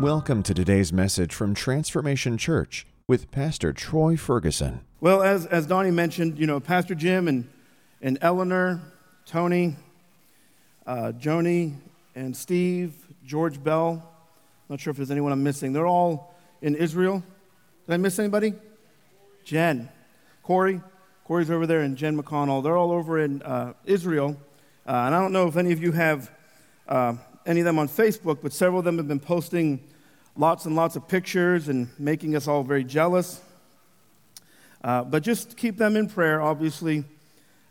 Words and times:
Welcome 0.00 0.42
to 0.44 0.54
today's 0.54 0.94
message 0.94 1.34
from 1.34 1.54
Transformation 1.54 2.38
Church 2.38 2.86
with 3.06 3.30
Pastor 3.30 3.74
Troy 3.74 4.16
Ferguson. 4.16 4.80
Well, 4.98 5.22
as, 5.22 5.44
as 5.44 5.66
Donnie 5.66 5.90
mentioned, 5.90 6.38
you 6.38 6.46
know, 6.46 6.58
Pastor 6.58 6.94
Jim 6.94 7.28
and, 7.28 7.46
and 8.00 8.16
Eleanor, 8.22 8.80
Tony, 9.26 9.76
uh, 10.86 11.12
Joni, 11.18 11.74
and 12.14 12.34
Steve, 12.34 12.94
George 13.26 13.62
Bell. 13.62 14.02
Not 14.70 14.80
sure 14.80 14.90
if 14.90 14.96
there's 14.96 15.10
anyone 15.10 15.32
I'm 15.32 15.42
missing. 15.42 15.74
They're 15.74 15.86
all 15.86 16.34
in 16.62 16.76
Israel. 16.76 17.22
Did 17.86 17.92
I 17.92 17.98
miss 17.98 18.18
anybody? 18.18 18.54
Jen, 19.44 19.90
Corey. 20.42 20.80
Corey's 21.26 21.50
over 21.50 21.66
there, 21.66 21.82
and 21.82 21.98
Jen 21.98 22.16
McConnell. 22.16 22.62
They're 22.62 22.78
all 22.78 22.90
over 22.90 23.22
in 23.22 23.42
uh, 23.42 23.74
Israel. 23.84 24.38
Uh, 24.86 24.92
and 24.92 25.14
I 25.14 25.20
don't 25.20 25.34
know 25.34 25.46
if 25.46 25.58
any 25.58 25.72
of 25.72 25.82
you 25.82 25.92
have 25.92 26.30
uh, 26.88 27.16
any 27.44 27.60
of 27.60 27.66
them 27.66 27.78
on 27.78 27.86
Facebook, 27.86 28.38
but 28.42 28.54
several 28.54 28.78
of 28.78 28.86
them 28.86 28.96
have 28.96 29.06
been 29.06 29.20
posting 29.20 29.80
lots 30.36 30.64
and 30.64 30.76
lots 30.76 30.96
of 30.96 31.08
pictures 31.08 31.68
and 31.68 31.88
making 31.98 32.36
us 32.36 32.48
all 32.48 32.62
very 32.62 32.84
jealous. 32.84 33.40
Uh, 34.82 35.04
but 35.04 35.22
just 35.22 35.56
keep 35.56 35.76
them 35.76 35.96
in 35.96 36.08
prayer, 36.08 36.40
obviously. 36.40 37.04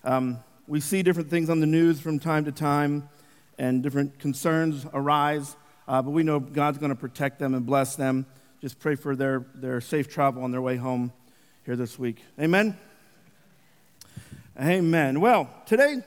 Um, 0.03 0.39
we 0.67 0.79
see 0.79 1.01
different 1.01 1.29
things 1.29 1.49
on 1.49 1.59
the 1.59 1.65
news 1.65 1.99
from 1.99 2.19
time 2.19 2.45
to 2.45 2.51
time, 2.51 3.09
and 3.57 3.81
different 3.81 4.19
concerns 4.19 4.85
arise, 4.93 5.55
uh, 5.87 6.01
but 6.01 6.11
we 6.11 6.23
know 6.23 6.39
God's 6.39 6.77
going 6.77 6.91
to 6.91 6.95
protect 6.95 7.39
them 7.39 7.55
and 7.55 7.65
bless 7.65 7.95
them. 7.95 8.25
Just 8.61 8.79
pray 8.79 8.95
for 8.95 9.15
their, 9.15 9.45
their 9.55 9.81
safe 9.81 10.09
travel 10.09 10.43
on 10.43 10.51
their 10.51 10.61
way 10.61 10.77
home 10.77 11.11
here 11.65 11.75
this 11.75 11.97
week. 11.97 12.23
Amen? 12.39 12.77
Amen. 14.59 15.21
Well, 15.21 15.49
today 15.65 16.03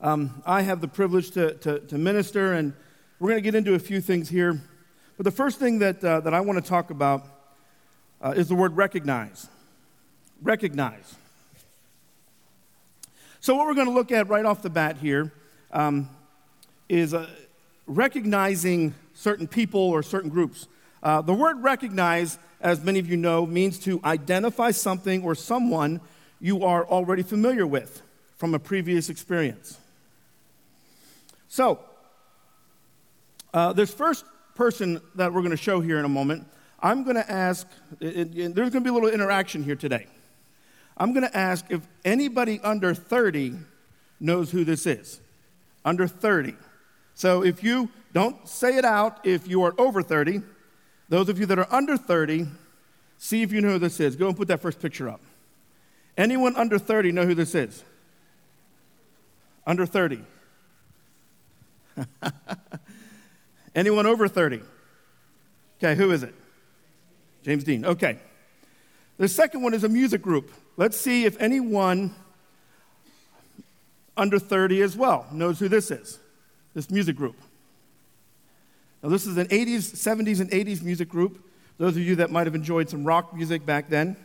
um, 0.00 0.42
I 0.46 0.62
have 0.62 0.80
the 0.80 0.88
privilege 0.88 1.32
to, 1.32 1.54
to, 1.54 1.80
to, 1.80 1.98
minister, 1.98 2.54
and 2.54 2.72
we're 3.20 3.28
going 3.28 3.42
to 3.42 3.42
get 3.42 3.54
into 3.54 3.74
a 3.74 3.78
few 3.78 4.00
things 4.00 4.30
here. 4.30 4.58
But 5.18 5.24
the 5.24 5.30
first 5.30 5.58
thing 5.58 5.80
that, 5.80 6.02
uh, 6.02 6.20
that 6.20 6.32
I 6.32 6.40
want 6.40 6.62
to 6.62 6.66
talk 6.66 6.90
about 6.90 7.26
uh, 8.22 8.30
is 8.30 8.48
the 8.48 8.54
word 8.54 8.76
recognize. 8.76 9.46
Recognize. 10.42 11.16
So, 13.40 13.54
what 13.54 13.66
we're 13.66 13.74
going 13.74 13.88
to 13.88 13.92
look 13.92 14.10
at 14.10 14.28
right 14.28 14.44
off 14.44 14.62
the 14.62 14.70
bat 14.70 14.96
here 14.96 15.32
um, 15.70 16.08
is 16.88 17.12
uh, 17.12 17.28
recognizing 17.86 18.94
certain 19.12 19.46
people 19.46 19.80
or 19.80 20.02
certain 20.02 20.30
groups. 20.30 20.66
Uh, 21.02 21.20
the 21.20 21.34
word 21.34 21.62
recognize, 21.62 22.38
as 22.62 22.82
many 22.82 22.98
of 22.98 23.06
you 23.06 23.18
know, 23.18 23.44
means 23.44 23.78
to 23.80 24.00
identify 24.02 24.70
something 24.70 25.22
or 25.22 25.34
someone 25.34 26.00
you 26.40 26.64
are 26.64 26.86
already 26.86 27.22
familiar 27.22 27.66
with 27.66 28.00
from 28.36 28.54
a 28.54 28.58
previous 28.58 29.10
experience. 29.10 29.78
So, 31.48 31.80
uh, 33.52 33.72
this 33.72 33.92
first 33.92 34.24
person 34.54 35.00
that 35.14 35.32
we're 35.32 35.40
going 35.40 35.50
to 35.50 35.56
show 35.56 35.80
here 35.80 35.98
in 35.98 36.04
a 36.04 36.08
moment, 36.08 36.46
I'm 36.80 37.04
going 37.04 37.16
to 37.16 37.30
ask, 37.30 37.66
it, 38.00 38.36
it, 38.36 38.54
there's 38.54 38.70
going 38.70 38.72
to 38.72 38.80
be 38.80 38.90
a 38.90 38.92
little 38.92 39.08
interaction 39.08 39.62
here 39.62 39.76
today. 39.76 40.06
I'm 40.96 41.12
going 41.12 41.26
to 41.26 41.36
ask 41.36 41.64
if 41.70 41.80
anybody 42.04 42.60
under 42.60 42.94
30 42.94 43.54
knows 44.18 44.50
who 44.50 44.64
this 44.64 44.86
is. 44.86 45.20
Under 45.84 46.06
30. 46.06 46.54
So 47.14 47.42
if 47.42 47.62
you 47.62 47.90
don't 48.12 48.46
say 48.48 48.76
it 48.76 48.84
out 48.84 49.26
if 49.26 49.48
you 49.48 49.62
are 49.62 49.74
over 49.78 50.02
30, 50.02 50.42
those 51.08 51.28
of 51.28 51.38
you 51.38 51.46
that 51.46 51.58
are 51.58 51.66
under 51.70 51.96
30, 51.96 52.46
see 53.18 53.42
if 53.42 53.52
you 53.52 53.60
know 53.60 53.72
who 53.72 53.78
this 53.78 53.98
is. 54.00 54.16
Go 54.16 54.28
and 54.28 54.36
put 54.36 54.48
that 54.48 54.60
first 54.60 54.80
picture 54.80 55.08
up. 55.08 55.20
Anyone 56.16 56.54
under 56.56 56.78
30 56.78 57.12
know 57.12 57.24
who 57.24 57.34
this 57.34 57.54
is? 57.54 57.82
Under 59.66 59.86
30. 59.86 60.22
Anyone 63.74 64.06
over 64.06 64.28
30? 64.28 64.60
Okay, 65.78 65.94
who 65.94 66.10
is 66.10 66.22
it? 66.22 66.34
James 67.42 67.64
Dean. 67.64 67.84
Okay. 67.84 68.18
The 69.16 69.28
second 69.28 69.62
one 69.62 69.74
is 69.74 69.84
a 69.84 69.88
music 69.88 70.22
group. 70.22 70.50
Let's 70.76 70.96
see 70.96 71.24
if 71.24 71.40
anyone 71.40 72.14
under 74.16 74.38
30 74.38 74.82
as 74.82 74.96
well 74.96 75.26
knows 75.32 75.58
who 75.58 75.68
this 75.68 75.90
is, 75.90 76.18
this 76.74 76.90
music 76.90 77.16
group. 77.16 77.36
Now, 79.02 79.08
this 79.08 79.26
is 79.26 79.36
an 79.36 79.48
80s, 79.48 79.94
70s, 79.94 80.40
and 80.40 80.50
80s 80.50 80.82
music 80.82 81.08
group. 81.08 81.42
Those 81.78 81.96
of 81.96 82.02
you 82.02 82.16
that 82.16 82.30
might 82.30 82.46
have 82.46 82.54
enjoyed 82.54 82.90
some 82.90 83.04
rock 83.04 83.34
music 83.34 83.64
back 83.64 83.88
then. 83.88 84.16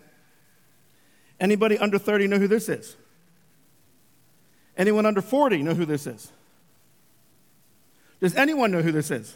Anybody 1.39 1.77
under 1.77 1.97
30 1.97 2.27
know 2.27 2.39
who 2.39 2.47
this 2.47 2.67
is? 2.67 2.97
Anyone 4.77 5.05
under 5.05 5.21
40 5.21 5.63
know 5.63 5.73
who 5.73 5.85
this 5.85 6.07
is? 6.07 6.31
Does 8.19 8.35
anyone 8.35 8.71
know 8.71 8.81
who 8.81 8.91
this 8.91 9.11
is? 9.11 9.35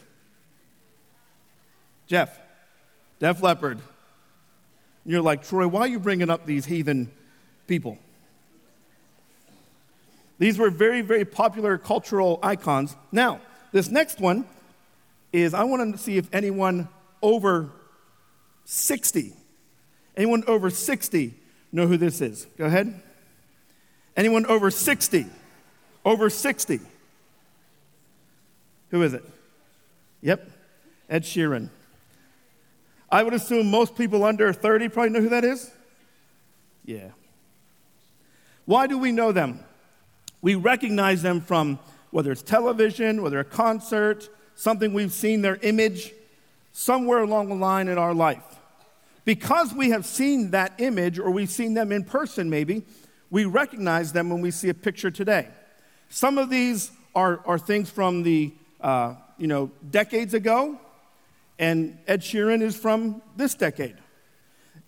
Jeff, 2.06 2.38
Def 3.18 3.42
Leppard. 3.42 3.78
You're 5.04 5.22
like, 5.22 5.46
Troy, 5.46 5.66
why 5.66 5.80
are 5.82 5.88
you 5.88 6.00
bringing 6.00 6.30
up 6.30 6.46
these 6.46 6.66
heathen 6.66 7.10
people? 7.66 7.98
These 10.38 10.58
were 10.58 10.70
very, 10.70 11.02
very 11.02 11.24
popular 11.24 11.78
cultural 11.78 12.38
icons. 12.42 12.96
Now, 13.12 13.40
this 13.72 13.90
next 13.90 14.20
one 14.20 14.46
is 15.32 15.54
I 15.54 15.64
want 15.64 15.92
to 15.94 15.98
see 16.02 16.16
if 16.16 16.32
anyone 16.34 16.88
over 17.22 17.70
60, 18.64 19.32
anyone 20.16 20.44
over 20.46 20.70
60 20.70 21.34
know 21.72 21.86
who 21.86 21.96
this 21.96 22.20
is. 22.20 22.46
Go 22.58 22.64
ahead. 22.64 23.00
Anyone 24.16 24.46
over 24.46 24.70
60? 24.70 25.26
Over 26.04 26.30
60. 26.30 26.80
Who 28.90 29.02
is 29.02 29.14
it? 29.14 29.24
Yep, 30.22 30.50
Ed 31.08 31.22
Sheeran. 31.22 31.70
I 33.10 33.22
would 33.22 33.34
assume 33.34 33.70
most 33.70 33.96
people 33.96 34.24
under 34.24 34.52
30 34.52 34.88
probably 34.88 35.10
know 35.10 35.20
who 35.20 35.30
that 35.30 35.44
is. 35.44 35.70
Yeah. 36.84 37.10
Why 38.66 38.86
do 38.86 38.98
we 38.98 39.10
know 39.10 39.32
them? 39.32 39.60
We 40.42 40.54
recognize 40.54 41.22
them 41.22 41.40
from 41.40 41.78
whether 42.10 42.32
it's 42.32 42.42
television, 42.42 43.22
whether 43.22 43.40
a 43.40 43.44
concert, 43.44 44.28
something 44.54 44.92
we've 44.92 45.12
seen 45.12 45.42
their 45.42 45.56
image 45.56 46.12
somewhere 46.72 47.18
along 47.18 47.48
the 47.48 47.54
line 47.54 47.88
in 47.88 47.98
our 47.98 48.14
life. 48.14 48.42
Because 49.24 49.72
we 49.74 49.90
have 49.90 50.06
seen 50.06 50.50
that 50.52 50.72
image 50.78 51.18
or 51.18 51.30
we've 51.30 51.50
seen 51.50 51.74
them 51.74 51.92
in 51.92 52.04
person, 52.04 52.48
maybe, 52.48 52.84
we 53.30 53.44
recognize 53.44 54.12
them 54.12 54.30
when 54.30 54.40
we 54.40 54.50
see 54.50 54.68
a 54.68 54.74
picture 54.74 55.10
today. 55.10 55.48
Some 56.08 56.38
of 56.38 56.50
these 56.50 56.90
are, 57.14 57.40
are 57.46 57.58
things 57.58 57.90
from 57.90 58.22
the 58.22 58.52
uh, 58.80 59.14
you 59.38 59.46
know, 59.46 59.70
decades 59.90 60.34
ago, 60.34 60.78
and 61.58 61.98
Ed 62.06 62.20
Sheeran 62.20 62.62
is 62.62 62.76
from 62.76 63.22
this 63.36 63.54
decade. 63.54 63.96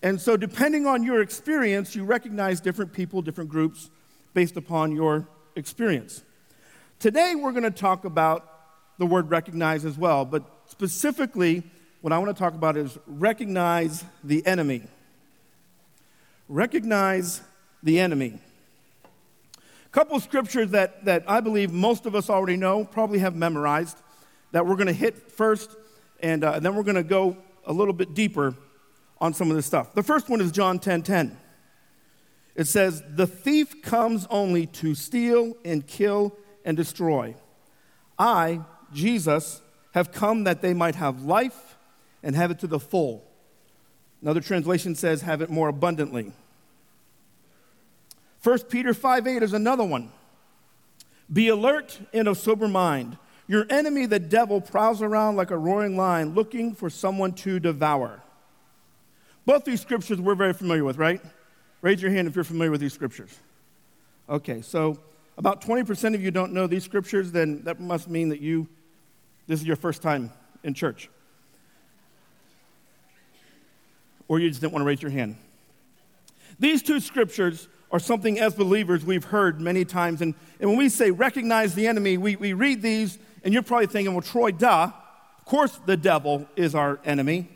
And 0.03 0.20
so, 0.20 0.36
depending 0.36 0.86
on 0.86 1.03
your 1.03 1.22
experience, 1.22 1.94
you 1.94 2.04
recognize 2.04 2.60
different 2.60 2.92
people, 2.92 3.22
different 3.22 3.50
groups 3.50 3.91
based 4.34 4.56
upon 4.56 4.92
your 4.92 5.28
experience. 5.54 6.22
Today, 6.98 7.34
we're 7.34 7.52
going 7.52 7.62
to 7.62 7.70
talk 7.70 8.04
about 8.04 8.48
the 8.98 9.06
word 9.06 9.31
recognize 9.31 9.84
as 9.84 9.97
well, 9.97 10.25
but 10.25 10.44
specifically, 10.66 11.62
what 12.00 12.12
I 12.12 12.19
want 12.19 12.36
to 12.36 12.38
talk 12.38 12.54
about 12.54 12.76
is 12.76 12.98
recognize 13.06 14.04
the 14.25 14.44
enemy. 14.47 14.82
Recognize 16.48 17.41
the 17.82 18.00
enemy 18.00 18.41
couple 19.92 20.19
scriptures 20.20 20.70
that, 20.70 21.04
that 21.04 21.25
I 21.28 21.41
believe 21.41 21.72
most 21.72 22.06
of 22.06 22.14
us 22.14 22.28
already 22.28 22.56
know, 22.56 22.84
probably 22.84 23.20
have 23.20 23.36
memorized, 23.36 23.98
that 24.50 24.66
we're 24.66 24.76
going 24.76 24.88
to 24.88 24.92
hit 24.92 25.30
first, 25.30 25.70
and, 26.20 26.42
uh, 26.42 26.53
and 26.53 26.64
then 26.64 26.75
we're 26.75 26.82
going 26.82 26.97
to 26.97 27.03
go 27.03 27.36
a 27.66 27.72
little 27.72 27.94
bit 27.94 28.14
deeper 28.14 28.54
on 29.20 29.34
some 29.34 29.50
of 29.50 29.56
this 29.56 29.66
stuff. 29.66 29.94
The 29.94 30.02
first 30.02 30.28
one 30.28 30.41
is 30.41 30.50
John 30.50 30.78
10 30.78 31.02
10. 31.02 31.38
It 32.55 32.67
says, 32.67 33.02
The 33.08 33.26
thief 33.26 33.82
comes 33.82 34.26
only 34.31 34.67
to 34.67 34.94
steal 34.94 35.56
and 35.64 35.87
kill 35.87 36.37
and 36.64 36.76
destroy. 36.76 37.37
I, 38.19 38.61
Jesus, 38.93 39.62
have 39.93 40.12
come 40.12 40.44
that 40.44 40.62
they 40.62 40.75
might 40.75 40.96
have 40.96 41.22
life 41.22 41.76
and 42.22 42.34
have 42.34 42.50
it 42.50 42.58
to 42.61 42.67
the 42.67 42.81
full. 42.81 43.25
Another 44.20 44.40
translation 44.40 44.94
says, 44.94 45.22
have 45.22 45.43
it 45.43 45.50
more 45.50 45.69
abundantly. 45.69 46.32
1 48.43 48.59
Peter 48.71 48.93
5 48.93 49.27
8 49.27 49.43
is 49.43 49.53
another 49.53 49.85
one. 49.85 50.11
Be 51.33 51.49
alert 51.49 51.99
and 52.12 52.29
of 52.29 52.39
sober 52.39 52.69
mind. 52.69 53.17
Your 53.47 53.67
enemy, 53.71 54.06
the 54.06 54.19
devil, 54.19 54.61
prowls 54.61 55.03
around 55.03 55.37
like 55.37 55.50
a 55.50 55.56
roaring 55.56 55.97
lion 55.97 56.35
looking 56.35 56.75
for 56.75 56.91
someone 56.91 57.33
to 57.35 57.59
devour. 57.59 58.23
Both 59.44 59.65
these 59.65 59.81
scriptures 59.81 60.21
we're 60.21 60.35
very 60.35 60.53
familiar 60.53 60.85
with, 60.85 60.97
right? 60.97 61.21
Raise 61.81 62.00
your 62.00 62.12
hand 62.12 62.29
if 62.29 62.37
you're 62.37 62.44
familiar 62.44 62.71
with 62.71 62.81
these 62.81 62.93
scriptures. 62.93 63.37
Okay, 64.29 64.62
so 64.62 64.99
about 65.37 65.61
20% 65.61 66.15
of 66.15 66.23
you 66.23 66.31
don't 66.31 66.53
know 66.53 66.67
these 66.67 66.85
scriptures, 66.85 67.33
then 67.33 67.62
that 67.65 67.81
must 67.81 68.09
mean 68.09 68.29
that 68.29 68.41
you, 68.41 68.69
this 69.47 69.61
is 69.61 69.67
your 69.67 69.77
first 69.77 70.00
time 70.00 70.31
in 70.62 70.75
church. 70.75 71.11
Or 74.29 74.39
you 74.39 74.49
just 74.49 74.61
didn't 74.61 74.73
want 74.73 74.83
to 74.83 74.87
raise 74.87 75.03
your 75.03 75.11
hand. 75.11 75.37
These 76.61 76.83
two 76.83 77.00
scriptures 77.00 77.69
or 77.93 78.00
something 78.00 78.41
as 78.41 78.55
believers 78.55 79.05
we've 79.05 79.25
heard 79.25 79.61
many 79.61 79.85
times. 79.85 80.23
And, 80.23 80.35
and 80.59 80.71
when 80.71 80.79
we 80.79 80.89
say 80.89 81.11
recognize 81.11 81.75
the 81.75 81.87
enemy, 81.87 82.17
we, 82.17 82.37
we 82.37 82.55
read 82.55 82.81
these, 82.81 83.19
and 83.44 83.53
you're 83.53 83.62
probably 83.62 83.87
thinking, 83.87 84.15
well, 84.15 84.23
Troy, 84.23 84.50
duh, 84.50 84.91
of 85.39 85.44
course, 85.44 85.79
the 85.85 85.97
devil 85.97 86.49
is 86.56 86.75
our 86.75 86.99
enemy. 87.05 87.49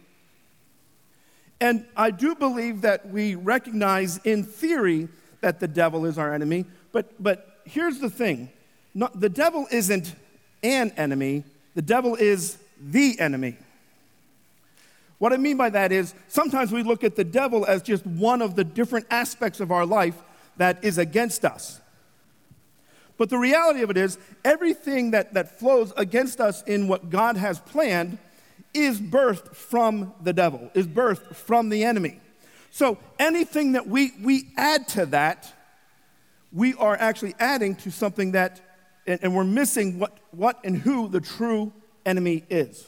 And 1.58 1.86
I 1.96 2.10
do 2.10 2.34
believe 2.34 2.82
that 2.82 3.08
we 3.08 3.34
recognize 3.34 4.18
in 4.18 4.44
theory 4.44 5.08
that 5.40 5.58
the 5.58 5.68
devil 5.68 6.04
is 6.04 6.18
our 6.18 6.34
enemy. 6.34 6.66
But, 6.92 7.20
but 7.20 7.62
here's 7.64 7.98
the 7.98 8.10
thing 8.10 8.50
Not, 8.94 9.18
the 9.18 9.30
devil 9.30 9.66
isn't 9.70 10.14
an 10.62 10.92
enemy, 10.98 11.44
the 11.74 11.82
devil 11.82 12.14
is 12.14 12.58
the 12.78 13.18
enemy. 13.18 13.56
What 15.18 15.32
I 15.32 15.38
mean 15.38 15.56
by 15.56 15.70
that 15.70 15.92
is 15.92 16.14
sometimes 16.28 16.72
we 16.72 16.82
look 16.82 17.02
at 17.02 17.16
the 17.16 17.24
devil 17.24 17.64
as 17.64 17.80
just 17.80 18.04
one 18.06 18.42
of 18.42 18.54
the 18.54 18.64
different 18.64 19.06
aspects 19.10 19.60
of 19.60 19.72
our 19.72 19.86
life 19.86 20.22
that 20.56 20.82
is 20.84 20.98
against 20.98 21.44
us. 21.44 21.80
But 23.18 23.30
the 23.30 23.38
reality 23.38 23.82
of 23.82 23.90
it 23.90 23.96
is, 23.96 24.18
everything 24.44 25.12
that, 25.12 25.34
that 25.34 25.58
flows 25.58 25.92
against 25.96 26.40
us 26.40 26.62
in 26.62 26.86
what 26.86 27.08
God 27.08 27.36
has 27.36 27.58
planned 27.58 28.18
is 28.74 29.00
birthed 29.00 29.54
from 29.54 30.12
the 30.22 30.32
devil, 30.32 30.70
is 30.74 30.86
birthed 30.86 31.34
from 31.34 31.70
the 31.70 31.84
enemy. 31.84 32.20
So 32.70 32.98
anything 33.18 33.72
that 33.72 33.86
we, 33.86 34.12
we 34.22 34.48
add 34.58 34.86
to 34.88 35.06
that, 35.06 35.50
we 36.52 36.74
are 36.74 36.94
actually 36.94 37.34
adding 37.38 37.74
to 37.76 37.90
something 37.90 38.32
that, 38.32 38.60
and, 39.06 39.20
and 39.22 39.34
we're 39.34 39.44
missing 39.44 39.98
what, 39.98 40.18
what 40.30 40.60
and 40.62 40.76
who 40.76 41.08
the 41.08 41.20
true 41.20 41.72
enemy 42.04 42.44
is. 42.50 42.86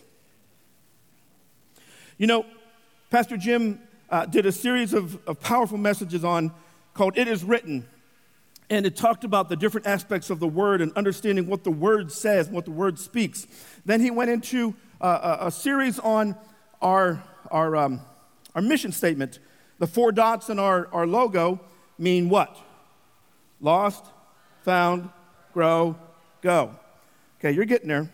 You 2.19 2.27
know, 2.27 2.45
Pastor 3.11 3.39
Jim 3.39 3.81
uh, 4.11 4.27
did 4.27 4.45
a 4.45 4.53
series 4.53 4.93
of, 4.93 5.19
of 5.27 5.41
powerful 5.41 5.79
messages 5.79 6.23
on 6.23 6.53
called 6.99 7.17
It 7.17 7.29
Is 7.29 7.45
Written. 7.45 7.87
And 8.69 8.85
it 8.85 8.97
talked 8.97 9.23
about 9.23 9.49
the 9.49 9.55
different 9.55 9.87
aspects 9.87 10.31
of 10.31 10.41
the 10.41 10.49
word 10.49 10.81
and 10.83 10.93
understanding 10.95 11.47
what 11.47 11.63
the 11.63 11.71
word 11.71 12.11
says, 12.11 12.51
what 12.51 12.65
the 12.65 12.73
word 12.73 12.99
speaks. 12.99 13.47
Then 13.87 14.01
he 14.01 14.11
went 14.11 14.31
into 14.31 14.75
uh, 15.01 15.39
a, 15.41 15.47
a, 15.47 15.51
series 15.53 16.01
on 16.01 16.37
our, 16.83 17.23
our, 17.53 17.77
um, 17.77 18.01
our 18.57 18.61
mission 18.61 18.91
statement. 18.91 19.39
The 19.79 19.87
four 19.87 20.11
dots 20.11 20.51
in 20.51 20.59
our, 20.59 20.93
our 20.93 21.07
logo 21.07 21.61
mean 21.99 22.29
what? 22.29 22.59
Lost, 23.61 24.05
found, 24.63 25.09
grow, 25.55 25.97
go. 26.43 26.75
Okay, 27.39 27.53
you're 27.53 27.65
getting 27.65 27.89
there. 27.89 28.13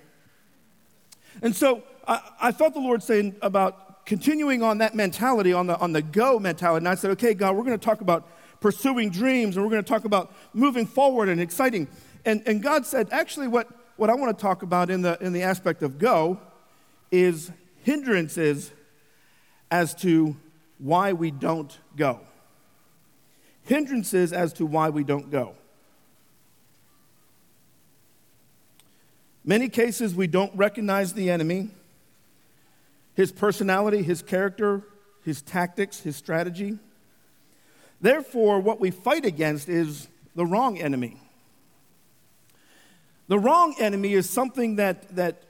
And 1.41 1.57
so 1.57 1.83
I, 2.07 2.21
I 2.39 2.53
felt 2.53 2.75
the 2.75 2.81
Lord 2.81 3.03
saying 3.03 3.35
about 3.41 4.05
continuing 4.05 4.63
on 4.63 4.77
that 4.79 4.95
mentality, 4.95 5.55
on 5.55 5.69
the, 5.69 5.79
on 5.79 5.93
the 5.93 6.03
go 6.03 6.39
mentality. 6.39 6.83
And 6.83 6.89
I 6.89 6.97
said, 6.97 7.13
okay, 7.13 7.33
God, 7.33 7.57
we're 7.57 7.65
going 7.65 7.79
to 7.79 7.85
talk 7.85 8.03
about 8.03 8.29
pursuing 8.65 9.11
dreams 9.11 9.57
and 9.57 9.63
we're 9.63 9.71
going 9.71 9.85
to 9.85 9.87
talk 9.87 10.07
about 10.07 10.35
moving 10.55 10.87
forward 10.87 11.29
and 11.29 11.39
exciting. 11.39 11.87
And, 12.25 12.43
and 12.47 12.63
God 12.63 12.87
said, 12.87 13.09
actually, 13.13 13.47
what, 13.47 13.69
what 13.99 14.09
I 14.09 14.15
want 14.15 14.35
to 14.39 14.41
talk 14.41 14.63
about 14.63 14.89
in 14.89 15.03
the, 15.03 15.19
in 15.21 15.35
the 15.35 15.43
aspect 15.43 15.83
of 15.83 15.99
go 15.99 16.41
is 17.13 17.53
hindrances 17.83 18.73
as 19.71 19.95
to 19.97 20.35
why 20.79 21.13
we 21.13 21.31
don't 21.31 21.79
go. 21.95 22.21
Hindrances 23.65 24.33
as 24.33 24.55
to 24.55 24.65
why 24.65 24.89
we 24.89 25.05
don't 25.05 25.31
go. 25.31 25.57
Many 29.45 29.69
cases 29.69 30.15
we 30.15 30.27
don't 30.27 30.57
recognize 30.57 31.13
the 31.13 31.29
enemy, 31.29 31.69
his 33.13 33.31
personality, 33.31 34.03
his 34.03 34.23
character, 34.23 34.85
his 35.23 35.43
tactics, 35.43 36.01
his 36.01 36.17
strategy. 36.17 36.79
Therefore, 38.05 38.61
what 38.61 38.81
we 38.81 38.91
fight 38.91 39.25
against 39.25 39.67
is 39.67 40.09
the 40.35 40.45
wrong 40.45 40.77
enemy. 40.77 41.17
The 43.29 43.39
wrong 43.39 43.75
enemy 43.79 44.13
is 44.13 44.29
something 44.29 44.77
that, 44.77 45.17
that 45.17 45.43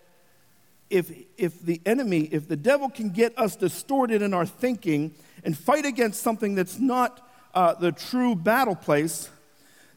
if, 0.88 1.10
if 1.36 1.60
the 1.60 1.80
enemy, 1.84 2.28
if 2.30 2.46
the 2.46 2.54
devil 2.56 2.88
can 2.88 3.10
get 3.10 3.36
us 3.36 3.56
distorted 3.56 4.22
in 4.22 4.32
our 4.32 4.46
thinking 4.46 5.16
and 5.42 5.58
fight 5.58 5.84
against 5.84 6.22
something 6.22 6.54
that's 6.54 6.78
not 6.78 7.28
uh, 7.54 7.74
the 7.74 7.90
true 7.90 8.36
battle 8.36 8.76
place, 8.76 9.30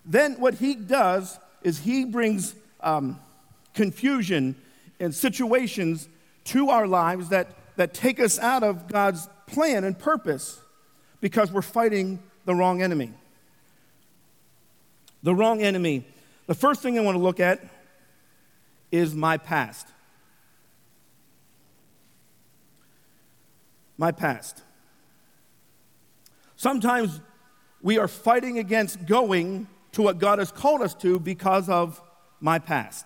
then 0.04 0.40
what 0.40 0.56
he 0.56 0.74
does 0.74 1.38
is 1.62 1.78
he 1.78 2.06
brings 2.06 2.56
um, 2.82 3.20
confusion 3.76 4.56
and 5.00 5.14
situations 5.14 6.10
to 6.46 6.72
our 6.72 6.88
lives 6.88 7.30
that, 7.30 7.50
that 7.76 7.94
take 7.94 8.20
us 8.20 8.40
out 8.40 8.64
of 8.64 8.88
God's 8.88 9.30
plan 9.46 9.84
and 9.84 10.00
purpose 10.00 10.60
because 11.22 11.52
we're 11.52 11.62
fighting 11.62 12.18
the 12.48 12.56
wrong 12.56 12.82
enemy. 12.82 13.12
The 15.22 15.36
wrong 15.36 15.62
enemy. 15.62 16.06
The 16.48 16.56
first 16.56 16.82
thing 16.82 16.98
I 16.98 17.02
want 17.02 17.16
to 17.16 17.22
look 17.22 17.42
at 17.42 17.62
is 18.90 19.14
my 19.14 19.36
past. 19.36 19.86
My 23.98 24.14
past. 24.14 24.64
Sometimes 26.56 27.20
we 27.82 28.00
are 28.00 28.08
fighting 28.08 28.60
against 28.60 29.06
going 29.06 29.68
to 29.92 30.02
what 30.02 30.18
God 30.18 30.40
has 30.40 30.50
called 30.50 30.82
us 30.82 30.94
to 30.96 31.20
because 31.20 31.68
of 31.68 32.02
my 32.40 32.60
past. 32.60 33.06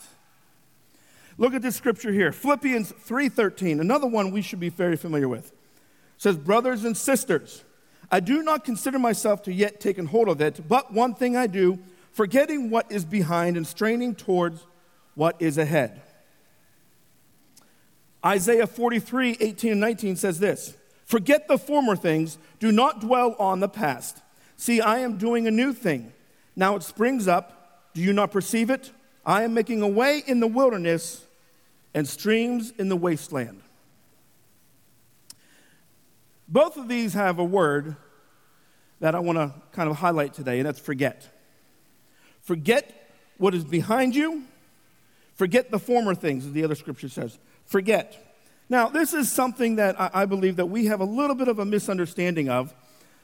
Look 1.40 1.56
at 1.56 1.64
this 1.64 1.76
scripture 1.76 2.12
here. 2.12 2.32
Philippians 2.32 2.92
3:13, 2.92 3.82
another 3.82 4.06
one 4.06 4.30
we 4.30 4.44
should 4.44 4.60
be 4.60 4.70
very 4.70 4.98
familiar 4.98 5.28
with. 5.28 5.48
It 5.48 5.56
says, 6.18 6.38
"Brothers 6.38 6.84
and 6.84 6.96
sisters, 6.96 7.64
I 8.12 8.20
do 8.20 8.44
not 8.44 8.66
consider 8.66 9.00
myself 9.00 9.42
to 9.44 9.54
yet 9.54 9.80
taken 9.80 10.06
hold 10.06 10.28
of 10.28 10.42
it, 10.42 10.68
but 10.68 10.94
one 10.94 11.16
thing 11.16 11.38
I 11.38 11.48
do, 11.48 11.80
forgetting 12.12 12.70
what 12.70 12.92
is 12.92 13.06
behind 13.06 13.56
and 13.56 13.66
straining 13.66 14.16
towards 14.16 14.66
what 15.16 15.42
is 15.42 15.58
ahead." 15.58 16.02
Isaiah 18.24 18.68
43, 18.68 19.38
18 19.40 19.72
and 19.72 19.82
19 19.82 20.16
says 20.16 20.40
this 20.40 20.76
Forget 21.06 21.48
the 21.48 21.58
former 21.58 21.96
things, 21.96 22.38
do 22.60 22.72
not 22.72 23.02
dwell 23.02 23.36
on 23.40 23.60
the 23.60 23.70
past. 23.70 24.22
See, 24.58 24.80
I 24.80 25.00
am 25.00 25.18
doing 25.18 25.48
a 25.48 25.52
new 25.52 25.74
thing. 25.74 26.14
Now 26.56 26.76
it 26.76 26.84
springs 26.84 27.28
up. 27.28 27.90
Do 27.94 28.02
you 28.02 28.14
not 28.14 28.32
perceive 28.32 28.70
it? 28.70 28.92
I 29.26 29.44
am 29.44 29.54
making 29.54 29.82
a 29.82 29.88
way 29.88 30.24
in 30.26 30.40
the 30.40 30.48
wilderness 30.48 31.26
and 31.94 32.08
streams 32.08 32.72
in 32.78 32.90
the 32.90 32.96
wasteland. 32.96 33.62
Both 36.52 36.76
of 36.76 36.90
these 36.90 37.14
have 37.14 37.40
a 37.40 37.46
word 37.46 37.96
that 39.00 39.16
I 39.16 39.20
want 39.20 39.38
to 39.38 39.54
kind 39.72 39.90
of 39.90 39.96
highlight 39.96 40.34
today, 40.34 40.60
and 40.60 40.68
that's 40.68 40.80
forget. 40.80 41.30
Forget 42.42 42.94
what 43.38 43.56
is 43.56 43.64
behind 43.64 44.14
you, 44.16 44.44
forget 45.36 45.72
the 45.72 45.80
former 45.80 46.14
things, 46.14 46.46
as 46.46 46.52
the 46.52 46.66
other 46.66 46.76
scripture 46.76 47.08
says. 47.08 47.40
Forget. 47.66 48.36
Now, 48.68 48.90
this 48.90 49.14
is 49.14 49.32
something 49.32 49.78
that 49.78 49.96
I 49.98 50.26
believe 50.26 50.58
that 50.58 50.66
we 50.66 50.88
have 50.88 51.00
a 51.00 51.06
little 51.06 51.36
bit 51.36 51.48
of 51.48 51.60
a 51.60 51.66
misunderstanding 51.66 52.50
of. 52.50 52.74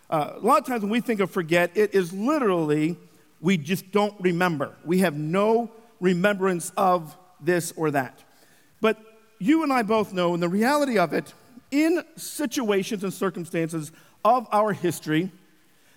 Uh, 0.10 0.34
a 0.36 0.40
lot 0.40 0.60
of 0.60 0.66
times 0.66 0.82
when 0.82 0.90
we 0.90 1.02
think 1.02 1.20
of 1.20 1.30
forget, 1.30 1.76
it 1.76 1.94
is 1.94 2.14
literally 2.14 2.96
we 3.42 3.58
just 3.58 3.92
don't 3.92 4.16
remember. 4.22 4.74
We 4.86 5.00
have 5.00 5.16
no 5.16 5.70
remembrance 6.00 6.72
of 6.78 7.16
this 7.42 7.74
or 7.76 7.92
that. 7.92 8.24
But 8.80 8.98
you 9.38 9.64
and 9.64 9.74
I 9.74 9.84
both 9.84 10.14
know, 10.14 10.34
and 10.34 10.42
the 10.42 10.50
reality 10.50 10.98
of 10.98 11.12
it, 11.12 11.34
in 11.72 12.04
situations 12.16 13.04
and 13.04 13.14
circumstances 13.14 13.92
of 14.24 14.48
our 14.52 14.74
history 14.74 15.32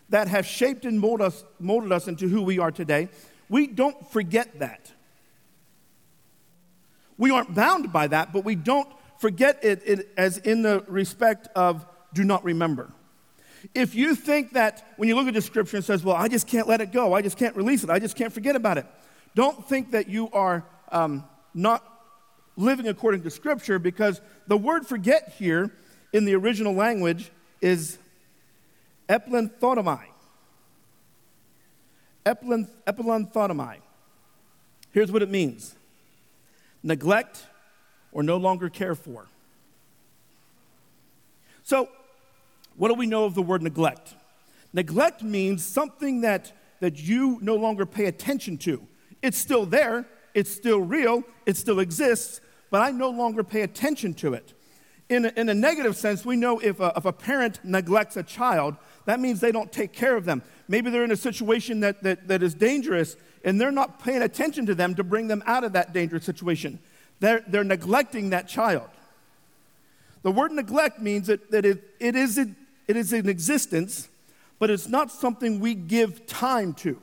that 0.09 0.29
have 0.29 0.47
shaped 0.47 0.85
and 0.85 0.99
molded 0.99 1.27
us, 1.27 1.45
molded 1.59 1.93
us 1.93 2.09
into 2.09 2.29
who 2.29 2.43
we 2.43 2.59
are 2.59 2.71
today, 2.71 3.09
we 3.49 3.67
don't 3.67 4.11
forget 4.11 4.59
that. 4.59 4.93
We 7.17 7.31
aren't 7.31 7.55
bound 7.55 7.93
by 7.93 8.07
that, 8.09 8.33
but 8.33 8.45
we 8.45 8.55
don't 8.55 8.89
forget 9.19 9.63
it, 9.63 9.83
it 9.85 10.09
as 10.17 10.39
in 10.39 10.63
the 10.63 10.85
respect 10.89 11.49
of 11.55 11.87
do 12.15 12.25
not 12.25 12.43
remember. 12.45 12.91
If 13.75 13.95
you 13.95 14.15
think 14.15 14.55
that 14.55 14.95
when 14.97 15.09
you 15.09 15.15
look 15.15 15.29
at 15.29 15.35
the 15.35 15.43
scripture 15.43 15.77
and 15.77 15.85
says, 15.85 16.03
well, 16.03 16.17
I 16.17 16.29
just 16.29 16.47
can't 16.47 16.67
let 16.67 16.81
it 16.81 16.93
go, 16.93 17.13
I 17.13 17.21
just 17.21 17.37
can't 17.37 17.55
release 17.55 17.85
it, 17.85 17.91
I 17.91 17.99
just 17.99 18.17
can't 18.17 18.33
forget 18.33 18.57
about 18.57 18.79
it, 18.79 18.87
don't 19.35 19.69
think 19.69 19.91
that 19.91 20.09
you 20.09 20.31
are 20.31 20.65
um, 20.91 21.25
not 21.53 21.85
living 22.61 22.89
according 22.89 23.23
to 23.23 23.31
Scripture 23.31 23.79
because 23.79 24.21
the 24.47 24.57
word 24.57 24.87
forget 24.87 25.35
here 25.39 25.71
in 26.13 26.25
the 26.25 26.35
original 26.35 26.75
language 26.75 27.31
is 27.61 27.99
epilanthanomai. 29.09 30.05
Epilanthanomai. 32.27 33.79
Here's 34.93 35.11
what 35.11 35.23
it 35.23 35.31
means 35.31 35.75
neglect 36.83 37.45
or 38.13 38.23
no 38.23 38.37
longer 38.37 38.69
care 38.69 38.95
for. 38.95 39.27
So, 41.63 41.89
what 42.77 42.89
do 42.89 42.95
we 42.95 43.07
know 43.07 43.25
of 43.25 43.35
the 43.35 43.43
word 43.43 43.63
neglect? 43.63 44.15
Neglect 44.73 45.23
means 45.23 45.65
something 45.65 46.23
that, 46.23 46.53
that 46.81 46.99
you 46.99 47.39
no 47.43 47.57
longer 47.57 47.85
pay 47.85 48.07
attention 48.07 48.57
to. 48.59 48.87
It's 49.23 49.39
still 49.39 49.67
there, 49.67 50.07
it's 50.35 50.51
still 50.51 50.81
real, 50.81 51.23
it 51.47 51.57
still 51.57 51.81
exists, 51.81 52.41
but 52.71 52.83
I 52.83 52.91
no 52.91 53.11
longer 53.11 53.43
pay 53.45 53.63
attention 53.63 54.15
to 54.15 54.35
it. 54.35 54.55
In 55.09 55.25
a, 55.27 55.33
in 55.37 55.49
a 55.49 55.55
negative 55.55 55.97
sense, 55.97 56.25
we 56.25 56.37
know 56.37 56.61
if 56.61 56.79
a, 56.79 56.93
if 56.97 57.05
a 57.05 57.13
parent 57.13 57.59
neglects 57.65 58.17
a 58.17 58.23
child, 58.23 58.77
that 59.07 59.19
means 59.19 59.41
they 59.41 59.51
don't 59.51 59.73
take 59.73 59.93
care 59.93 60.17
of 60.17 60.25
them. 60.25 60.43
Maybe 60.69 60.89
they're 60.89 61.05
in 61.05 61.11
a 61.11 61.17
situation 61.17 61.81
that, 61.81 62.03
that, 62.05 62.29
that 62.29 62.43
is 62.43 62.55
dangerous 62.55 63.17
and 63.45 63.61
they're 63.61 63.73
not 63.73 64.03
paying 64.03 64.23
attention 64.23 64.67
to 64.67 64.75
them 64.75 64.95
to 64.95 65.03
bring 65.03 65.29
them 65.29 65.43
out 65.47 65.65
of 65.65 65.73
that 65.73 65.93
dangerous 65.93 66.25
situation. 66.25 66.79
They're, 67.19 67.43
they're 67.47 67.65
neglecting 67.65 68.31
that 68.31 68.49
child. 68.49 68.89
The 70.23 70.31
word 70.31 70.53
neglect 70.53 71.01
means 71.01 71.27
that, 71.29 71.51
that 71.51 71.65
it, 71.65 71.83
it, 71.99 72.15
is, 72.15 72.39
it 72.39 72.51
is 72.87 73.13
in 73.13 73.29
existence, 73.29 74.09
but 74.59 74.71
it's 74.71 74.89
not 74.89 75.11
something 75.11 75.59
we 75.59 75.75
give 75.75 76.27
time 76.27 76.75
to. 76.75 77.01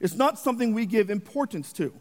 It's 0.00 0.14
not 0.14 0.38
something 0.38 0.72
we 0.72 0.86
give 0.86 1.10
importance 1.10 1.72
to. 1.74 1.92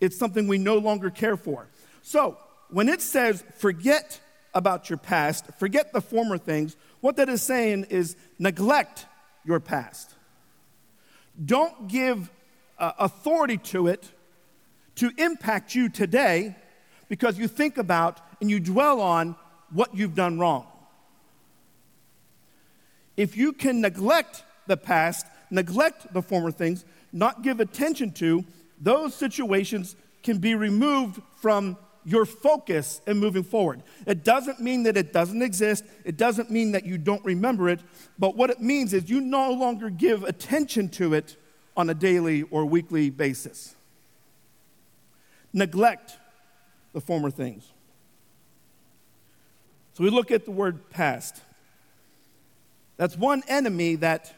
It's 0.00 0.16
something 0.16 0.46
we 0.46 0.58
no 0.58 0.78
longer 0.78 1.10
care 1.10 1.36
for. 1.36 1.68
So, 2.02 2.38
when 2.70 2.88
it 2.88 3.00
says 3.00 3.44
forget 3.58 4.20
about 4.54 4.90
your 4.90 4.96
past, 4.96 5.46
forget 5.58 5.92
the 5.92 6.00
former 6.00 6.38
things, 6.38 6.76
what 7.00 7.16
that 7.16 7.28
is 7.28 7.42
saying 7.42 7.84
is 7.90 8.16
neglect 8.38 9.06
your 9.44 9.60
past. 9.60 10.14
Don't 11.44 11.88
give 11.88 12.30
uh, 12.78 12.92
authority 12.98 13.58
to 13.58 13.88
it 13.88 14.10
to 14.96 15.10
impact 15.18 15.74
you 15.74 15.88
today 15.88 16.56
because 17.08 17.38
you 17.38 17.48
think 17.48 17.78
about 17.78 18.20
and 18.40 18.50
you 18.50 18.60
dwell 18.60 19.00
on 19.00 19.36
what 19.70 19.94
you've 19.94 20.14
done 20.14 20.38
wrong. 20.38 20.66
If 23.16 23.36
you 23.36 23.52
can 23.52 23.80
neglect 23.80 24.44
the 24.66 24.76
past, 24.76 25.26
neglect 25.50 26.12
the 26.12 26.22
former 26.22 26.50
things, 26.50 26.84
not 27.12 27.42
give 27.42 27.60
attention 27.60 28.12
to, 28.12 28.44
those 28.80 29.14
situations 29.14 29.96
can 30.22 30.38
be 30.38 30.54
removed 30.54 31.20
from 31.40 31.76
your 32.04 32.26
focus 32.26 33.00
in 33.06 33.18
moving 33.18 33.42
forward. 33.42 33.82
It 34.06 34.24
doesn't 34.24 34.60
mean 34.60 34.82
that 34.84 34.96
it 34.96 35.12
doesn't 35.12 35.42
exist, 35.42 35.84
it 36.04 36.16
doesn't 36.16 36.50
mean 36.50 36.72
that 36.72 36.84
you 36.84 36.98
don't 36.98 37.24
remember 37.24 37.68
it, 37.68 37.80
but 38.18 38.36
what 38.36 38.50
it 38.50 38.60
means 38.60 38.92
is 38.92 39.08
you 39.08 39.20
no 39.20 39.52
longer 39.52 39.90
give 39.90 40.22
attention 40.22 40.88
to 40.90 41.14
it 41.14 41.36
on 41.76 41.88
a 41.88 41.94
daily 41.94 42.42
or 42.42 42.66
weekly 42.66 43.10
basis. 43.10 43.74
Neglect 45.52 46.18
the 46.92 47.00
former 47.00 47.30
things. 47.30 47.70
So 49.94 50.04
we 50.04 50.10
look 50.10 50.30
at 50.30 50.44
the 50.44 50.50
word 50.50 50.90
past. 50.90 51.40
That's 52.96 53.16
one 53.16 53.42
enemy 53.48 53.96
that 53.96 54.34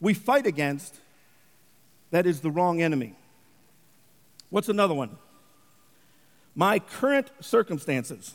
we 0.00 0.14
fight 0.14 0.46
against 0.46 1.00
that 2.10 2.26
is 2.26 2.40
the 2.40 2.50
wrong 2.50 2.82
enemy. 2.82 3.14
What's 4.54 4.68
another 4.68 4.94
one? 4.94 5.16
My 6.54 6.78
current 6.78 7.28
circumstances. 7.40 8.34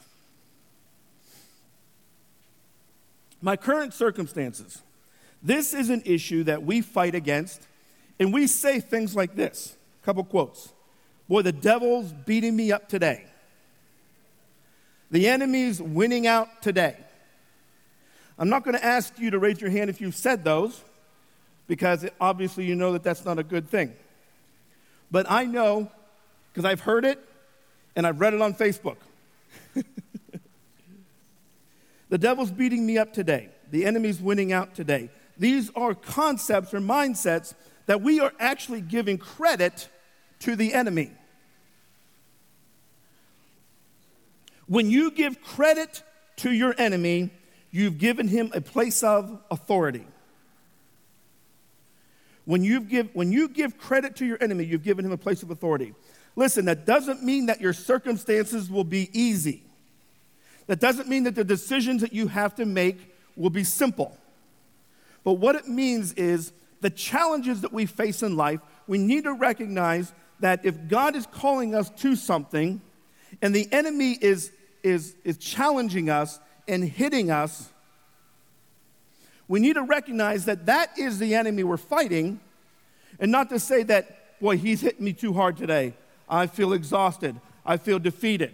My 3.41 3.55
current 3.55 3.93
circumstances. 3.93 4.81
This 5.41 5.73
is 5.73 5.89
an 5.89 6.01
issue 6.03 6.43
that 6.43 6.61
we 6.63 6.81
fight 6.81 7.15
against, 7.15 7.65
and 8.19 8.33
we 8.33 8.47
say 8.47 8.81
things 8.81 9.15
like 9.15 9.37
this 9.37 9.77
a 10.03 10.05
couple 10.05 10.25
quotes. 10.25 10.73
Boy, 11.29 11.41
the 11.41 11.53
devil's 11.53 12.11
beating 12.11 12.53
me 12.53 12.73
up 12.73 12.89
today. 12.89 13.23
The 15.11 15.25
enemy's 15.29 15.81
winning 15.81 16.27
out 16.27 16.61
today. 16.61 16.97
I'm 18.37 18.49
not 18.49 18.65
going 18.65 18.75
to 18.75 18.83
ask 18.83 19.17
you 19.19 19.29
to 19.29 19.39
raise 19.39 19.61
your 19.61 19.69
hand 19.69 19.89
if 19.89 20.01
you've 20.01 20.15
said 20.15 20.43
those, 20.43 20.83
because 21.65 22.05
obviously 22.19 22.65
you 22.65 22.75
know 22.75 22.91
that 22.91 23.03
that's 23.03 23.23
not 23.23 23.39
a 23.39 23.43
good 23.43 23.69
thing. 23.69 23.93
But 25.09 25.25
I 25.31 25.45
know, 25.45 25.89
because 26.59 26.69
I've 26.69 26.81
heard 26.81 27.05
it 27.05 27.17
and 27.95 28.05
I've 28.05 28.19
read 28.19 28.33
it 28.33 28.41
on 28.41 28.53
Facebook. 28.53 28.97
the 32.09 32.17
devil's 32.17 32.51
beating 32.51 32.85
me 32.85 32.97
up 32.97 33.13
today. 33.13 33.47
The 33.71 33.85
enemy's 33.85 34.19
winning 34.19 34.51
out 34.51 34.75
today. 34.75 35.09
These 35.37 35.71
are 35.73 35.95
concepts 35.95 36.73
or 36.73 36.81
mindsets 36.81 37.53
that 37.85 38.01
we 38.01 38.19
are 38.19 38.33
actually 38.41 38.81
giving 38.81 39.17
credit 39.17 39.87
to 40.39 40.57
the 40.57 40.73
enemy. 40.73 41.11
When 44.67 44.89
you 44.89 45.11
give 45.11 45.41
credit 45.41 46.03
to 46.39 46.51
your 46.51 46.75
enemy, 46.77 47.29
you've 47.71 47.99
given 47.99 48.27
him 48.27 48.51
a 48.53 48.59
place 48.59 49.01
of 49.01 49.41
authority. 49.49 50.05
When, 52.43 52.65
you 52.65 52.81
give, 52.81 53.11
when 53.13 53.31
you 53.31 53.47
give 53.47 53.77
credit 53.77 54.17
to 54.17 54.25
your 54.25 54.37
enemy, 54.41 54.65
you've 54.65 54.83
given 54.83 55.05
him 55.05 55.13
a 55.13 55.17
place 55.17 55.41
of 55.41 55.51
authority. 55.51 55.93
Listen, 56.35 56.65
that 56.65 56.85
doesn't 56.85 57.23
mean 57.23 57.47
that 57.47 57.61
your 57.61 57.73
circumstances 57.73 58.69
will 58.69 58.83
be 58.83 59.09
easy. 59.13 59.63
That 60.67 60.79
doesn't 60.79 61.09
mean 61.09 61.23
that 61.23 61.35
the 61.35 61.43
decisions 61.43 62.01
that 62.01 62.13
you 62.13 62.27
have 62.27 62.55
to 62.55 62.65
make 62.65 63.13
will 63.35 63.49
be 63.49 63.63
simple. 63.63 64.15
But 65.23 65.33
what 65.33 65.55
it 65.55 65.67
means 65.67 66.13
is 66.13 66.51
the 66.81 66.89
challenges 66.89 67.61
that 67.61 67.73
we 67.73 67.85
face 67.85 68.23
in 68.23 68.37
life, 68.37 68.59
we 68.87 68.97
need 68.97 69.23
to 69.25 69.33
recognize 69.33 70.13
that 70.39 70.65
if 70.65 70.87
God 70.87 71.15
is 71.15 71.25
calling 71.25 71.75
us 71.75 71.89
to 71.89 72.15
something 72.15 72.81
and 73.41 73.53
the 73.53 73.67
enemy 73.71 74.17
is 74.21 74.51
is, 74.83 75.15
is 75.23 75.37
challenging 75.37 76.09
us 76.09 76.39
and 76.67 76.83
hitting 76.83 77.31
us, 77.31 77.69
we 79.47 79.59
need 79.59 79.73
to 79.73 79.83
recognize 79.83 80.45
that 80.45 80.67
that 80.67 80.97
is 80.97 81.19
the 81.19 81.35
enemy 81.35 81.63
we're 81.63 81.77
fighting, 81.77 82.39
and 83.19 83.31
not 83.31 83.49
to 83.49 83.59
say 83.59 83.83
that, 83.83 84.39
boy, 84.39 84.57
he's 84.57 84.81
hitting 84.81 85.03
me 85.03 85.13
too 85.13 85.33
hard 85.33 85.57
today. 85.57 85.93
I 86.29 86.47
feel 86.47 86.73
exhausted. 86.73 87.39
I 87.65 87.77
feel 87.77 87.99
defeated. 87.99 88.53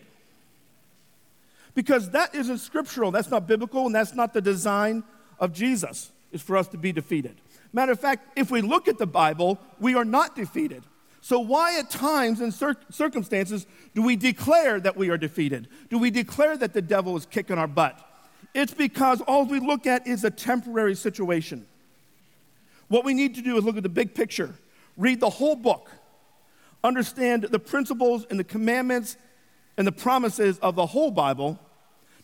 Because 1.74 2.12
that 2.12 2.34
isn't 2.34 2.60
scriptural. 2.60 3.12
That's 3.12 3.30
not 3.30 3.48
biblical, 3.48 3.86
and 3.86 3.94
that's 3.94 4.16
not 4.16 4.34
the 4.34 4.42
design 4.42 5.04
of 5.40 5.54
Jesus, 5.54 6.12
is 6.32 6.42
for 6.42 6.56
us 6.56 6.68
to 6.70 6.78
be 6.78 6.92
defeated. 6.92 7.36
Matter 7.74 7.92
of 7.92 8.00
fact, 8.00 8.38
if 8.38 8.50
we 8.50 8.62
look 8.62 8.88
at 8.88 8.98
the 8.98 9.06
Bible, 9.06 9.60
we 9.80 9.96
are 9.96 10.06
not 10.06 10.36
defeated. 10.36 10.84
So, 11.20 11.40
why 11.40 11.80
at 11.80 11.90
times 11.90 12.40
and 12.40 12.54
cir- 12.54 12.78
circumstances 12.90 13.66
do 13.94 14.02
we 14.04 14.16
declare 14.16 14.80
that 14.80 14.96
we 14.96 15.10
are 15.10 15.18
defeated? 15.18 15.68
Do 15.90 15.98
we 15.98 16.12
declare 16.12 16.56
that 16.56 16.74
the 16.74 16.82
devil 16.82 17.18
is 17.18 17.26
kicking 17.26 17.58
our 17.58 17.68
butt? 17.68 18.00
It's 18.54 18.74
because 18.74 19.22
all 19.22 19.46
we 19.46 19.60
look 19.60 19.88
at 19.88 20.08
is 20.08 20.24
a 20.24 20.30
temporary 20.30 20.96
situation. 20.96 21.66
What 22.88 23.04
we 23.04 23.14
need 23.14 23.36
to 23.36 23.42
do 23.42 23.58
is 23.58 23.66
look 23.66 23.76
at 23.76 23.84
the 23.84 23.90
big 23.90 24.14
picture, 24.14 24.54
read 24.96 25.20
the 25.20 25.30
whole 25.30 25.56
book, 25.56 25.92
understand 26.86 27.44
the 27.44 27.60
principles 27.60 28.26
and 28.30 28.40
the 28.40 28.44
commandments 28.44 29.18
and 29.78 29.86
the 29.86 29.92
promises 29.92 30.58
of 30.60 30.76
the 30.76 30.86
whole 30.86 31.12
Bible, 31.12 31.60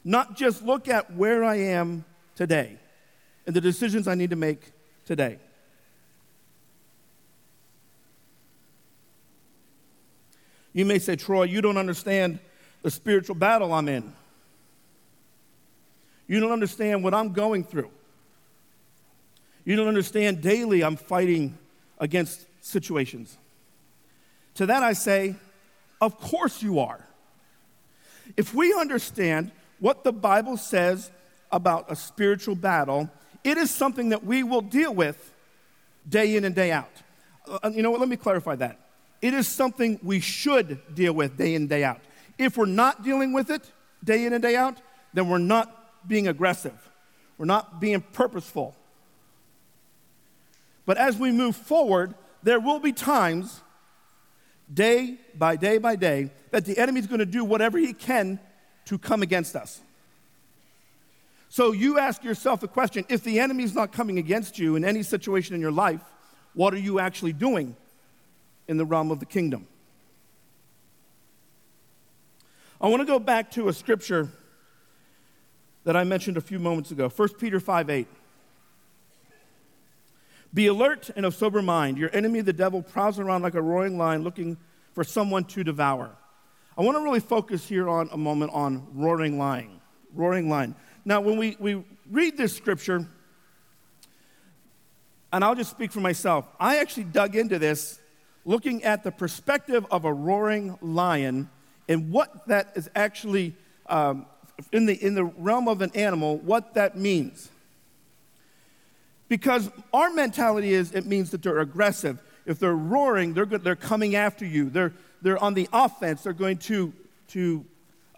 not 0.04 0.38
just 0.38 0.64
look 0.64 0.88
at 0.88 1.14
where 1.14 1.44
I 1.44 1.56
am 1.58 2.06
today 2.36 2.78
and 3.46 3.56
the 3.56 3.62
decisions 3.62 4.08
I 4.08 4.16
need 4.16 4.30
to 4.30 4.36
make 4.36 4.72
today. 5.06 5.40
You 10.74 10.86
may 10.86 11.00
say, 11.00 11.16
Troy, 11.16 11.44
you 11.44 11.62
don't 11.62 11.78
understand 11.78 12.40
the 12.82 12.90
spiritual 12.90 13.36
battle 13.36 13.74
I'm 13.74 13.90
in. 13.90 14.14
You 16.28 16.40
don't 16.40 16.54
understand 16.54 17.04
what 17.04 17.14
I'm 17.14 17.34
going 17.34 17.66
through. 17.66 17.92
You 19.66 19.76
don't 19.76 19.90
understand 19.90 20.42
daily 20.42 20.84
I'm 20.84 20.96
fighting 20.96 21.58
against 22.00 22.48
situations. 22.62 23.38
To 24.56 24.66
that 24.66 24.84
I 24.84 24.94
say, 24.94 25.36
of 26.00 26.20
course 26.20 26.62
you 26.62 26.80
are. 26.80 27.06
If 28.38 28.54
we 28.54 28.74
understand 28.74 29.52
what 29.80 30.04
the 30.04 30.12
Bible 30.12 30.58
says 30.58 31.12
about 31.52 31.92
a 31.92 31.96
spiritual 31.96 32.56
battle, 32.56 33.10
it 33.44 33.58
is 33.58 33.72
something 33.72 34.10
that 34.10 34.24
we 34.24 34.44
will 34.44 34.62
deal 34.62 34.94
with 34.94 35.34
day 36.08 36.36
in 36.36 36.46
and 36.46 36.56
day 36.56 36.72
out. 36.72 36.92
Uh, 37.48 37.72
you 37.74 37.82
know 37.82 37.92
what? 37.92 38.00
Let 38.00 38.10
me 38.10 38.18
clarify 38.18 38.56
that. 38.56 38.80
It 39.22 39.34
is 39.34 39.48
something 39.48 40.00
we 40.04 40.20
should 40.20 40.80
deal 40.96 41.14
with 41.14 41.38
day 41.38 41.54
in, 41.54 41.64
and 41.64 41.70
day 41.70 41.84
out. 41.84 42.02
If 42.38 42.58
we're 42.58 42.66
not 42.66 43.04
dealing 43.04 43.34
with 43.34 43.50
it 43.50 43.72
day 44.04 44.26
in 44.26 44.34
and 44.34 44.42
day 44.42 44.56
out, 44.56 44.78
then 45.14 45.30
we're 45.30 45.38
not 45.38 46.08
being 46.08 46.28
aggressive. 46.28 46.90
We're 47.38 47.46
not 47.46 47.80
being 47.80 48.02
purposeful. 48.02 48.76
But 50.86 50.98
as 50.98 51.18
we 51.18 51.32
move 51.32 51.56
forward, 51.56 52.16
there 52.44 52.60
will 52.60 52.80
be 52.80 52.92
times, 52.92 53.62
day 54.74 55.18
by 55.36 55.56
day 55.56 55.78
by 55.78 55.96
day, 55.96 56.32
that 56.52 56.66
the 56.66 56.78
enemy 56.78 57.00
is 57.00 57.08
going 57.08 57.20
to 57.20 57.26
do 57.26 57.44
whatever 57.44 57.78
he 57.78 57.94
can 57.94 58.40
to 58.86 58.98
come 58.98 59.22
against 59.22 59.56
us. 59.56 59.82
So 61.50 61.74
you 61.74 62.00
ask 62.00 62.24
yourself 62.24 62.62
the 62.62 62.68
question 62.68 63.06
if 63.10 63.24
the 63.24 63.40
enemy 63.40 63.64
is 63.64 63.76
not 63.76 63.92
coming 63.92 64.18
against 64.18 64.58
you 64.58 64.76
in 64.76 64.86
any 64.86 65.04
situation 65.04 65.54
in 65.54 65.62
your 65.62 65.72
life, 65.72 66.02
what 66.54 66.74
are 66.74 66.80
you 66.80 67.00
actually 67.00 67.34
doing 67.34 67.76
in 68.72 68.78
the 68.78 68.86
realm 68.86 69.12
of 69.12 69.20
the 69.20 69.26
kingdom. 69.26 69.68
I 72.80 72.88
want 72.88 73.02
to 73.02 73.06
go 73.06 73.20
back 73.20 73.52
to 73.52 73.68
a 73.68 73.74
scripture 73.74 74.30
that 75.84 75.98
I 75.98 76.06
mentioned 76.06 76.38
a 76.38 76.42
few 76.42 76.58
moments 76.58 76.90
ago 76.90 77.10
1 77.10 77.30
Peter 77.38 77.60
5 77.60 77.90
8. 77.90 78.08
Be 80.54 80.68
alert 80.68 81.10
and 81.16 81.26
of 81.26 81.34
sober 81.34 81.62
mind. 81.62 81.98
Your 81.98 82.14
enemy, 82.14 82.42
the 82.42 82.54
devil, 82.54 82.82
prowls 82.82 83.20
around 83.20 83.42
like 83.42 83.56
a 83.56 83.62
roaring 83.62 83.98
lion 83.98 84.24
looking 84.24 84.58
for 84.94 85.04
someone 85.04 85.46
to 85.46 85.64
devour. 85.64 86.12
I 86.78 86.82
want 86.82 86.98
to 86.98 87.04
really 87.04 87.20
focus 87.20 87.68
here 87.68 87.88
on 87.88 88.10
a 88.12 88.18
moment 88.18 88.52
on 88.54 88.88
roaring 88.94 89.38
lion. 89.38 89.80
Roaring 90.14 90.50
lion. 90.50 90.76
Now, 91.06 91.22
when 91.22 91.38
we, 91.38 91.56
we 91.60 91.84
read 92.10 92.38
this 92.38 92.56
scripture, 92.56 93.08
and 95.32 95.44
I'll 95.44 95.56
just 95.56 95.72
speak 95.72 95.92
for 95.92 96.02
myself, 96.02 96.48
I 96.60 96.80
actually 96.80 97.06
dug 97.06 97.36
into 97.36 97.58
this 97.60 98.00
looking 98.44 98.84
at 98.84 99.04
the 99.04 99.12
perspective 99.12 99.86
of 99.92 100.04
a 100.04 100.12
roaring 100.12 100.78
lion 100.82 101.50
and 101.88 102.12
what 102.12 102.48
that 102.48 102.74
is 102.76 102.90
actually 102.96 103.56
um, 103.88 104.26
in, 104.72 104.86
the, 104.86 104.94
in 104.94 105.14
the 105.16 105.24
realm 105.24 105.68
of 105.68 105.82
an 105.82 105.92
animal, 105.94 106.38
what 106.40 106.74
that 106.74 106.98
means. 106.98 107.51
Because 109.32 109.72
our 109.94 110.10
mentality 110.10 110.74
is 110.74 110.92
it 110.92 111.06
means 111.06 111.32
that 111.32 111.42
they're 111.42 111.60
aggressive. 111.60 112.22
If 112.46 112.60
they're 112.60 112.76
roaring, 112.76 113.34
they're, 113.34 113.46
good, 113.46 113.64
they're 113.64 113.78
coming 113.78 114.14
after 114.14 114.46
you. 114.46 114.70
They're, 114.70 114.92
they're 115.22 115.42
on 115.42 115.54
the 115.54 115.70
offense. 115.72 116.24
They're 116.24 116.34
going 116.34 116.58
to, 116.58 116.92
to, 117.30 117.66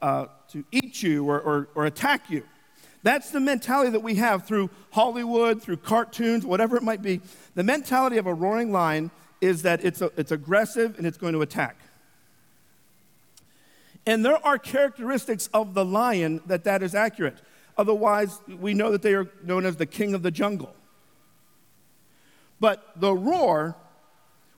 uh, 0.02 0.26
to 0.50 0.66
eat 0.72 1.04
you 1.04 1.30
or, 1.30 1.40
or, 1.40 1.68
or 1.76 1.86
attack 1.86 2.32
you. 2.32 2.42
That's 3.04 3.30
the 3.30 3.40
mentality 3.40 3.92
that 3.92 4.00
we 4.00 4.16
have 4.16 4.48
through 4.48 4.72
Hollywood, 4.90 5.62
through 5.62 5.78
cartoons, 5.78 6.48
whatever 6.48 6.78
it 6.78 6.82
might 6.82 7.04
be. 7.04 7.22
The 7.54 7.62
mentality 7.62 8.18
of 8.18 8.26
a 8.26 8.34
roaring 8.34 8.72
lion 8.72 9.12
is 9.40 9.62
that 9.62 9.86
it's, 9.86 10.02
a, 10.02 10.10
it's 10.18 10.32
aggressive 10.32 10.98
and 10.98 11.06
it's 11.06 11.20
going 11.20 11.34
to 11.34 11.44
attack. 11.44 11.78
And 14.08 14.26
there 14.26 14.44
are 14.44 14.58
characteristics 14.58 15.48
of 15.54 15.76
the 15.76 15.86
lion 15.86 16.42
that 16.48 16.64
that 16.64 16.82
is 16.82 16.96
accurate. 16.96 17.38
Otherwise, 17.78 18.40
we 18.60 18.74
know 18.74 18.90
that 18.92 19.04
they 19.04 19.14
are 19.14 19.30
known 19.44 19.64
as 19.64 19.76
the 19.76 19.86
king 19.86 20.16
of 20.16 20.24
the 20.24 20.32
jungle. 20.32 20.74
But 22.64 22.94
the 22.96 23.14
roar, 23.14 23.76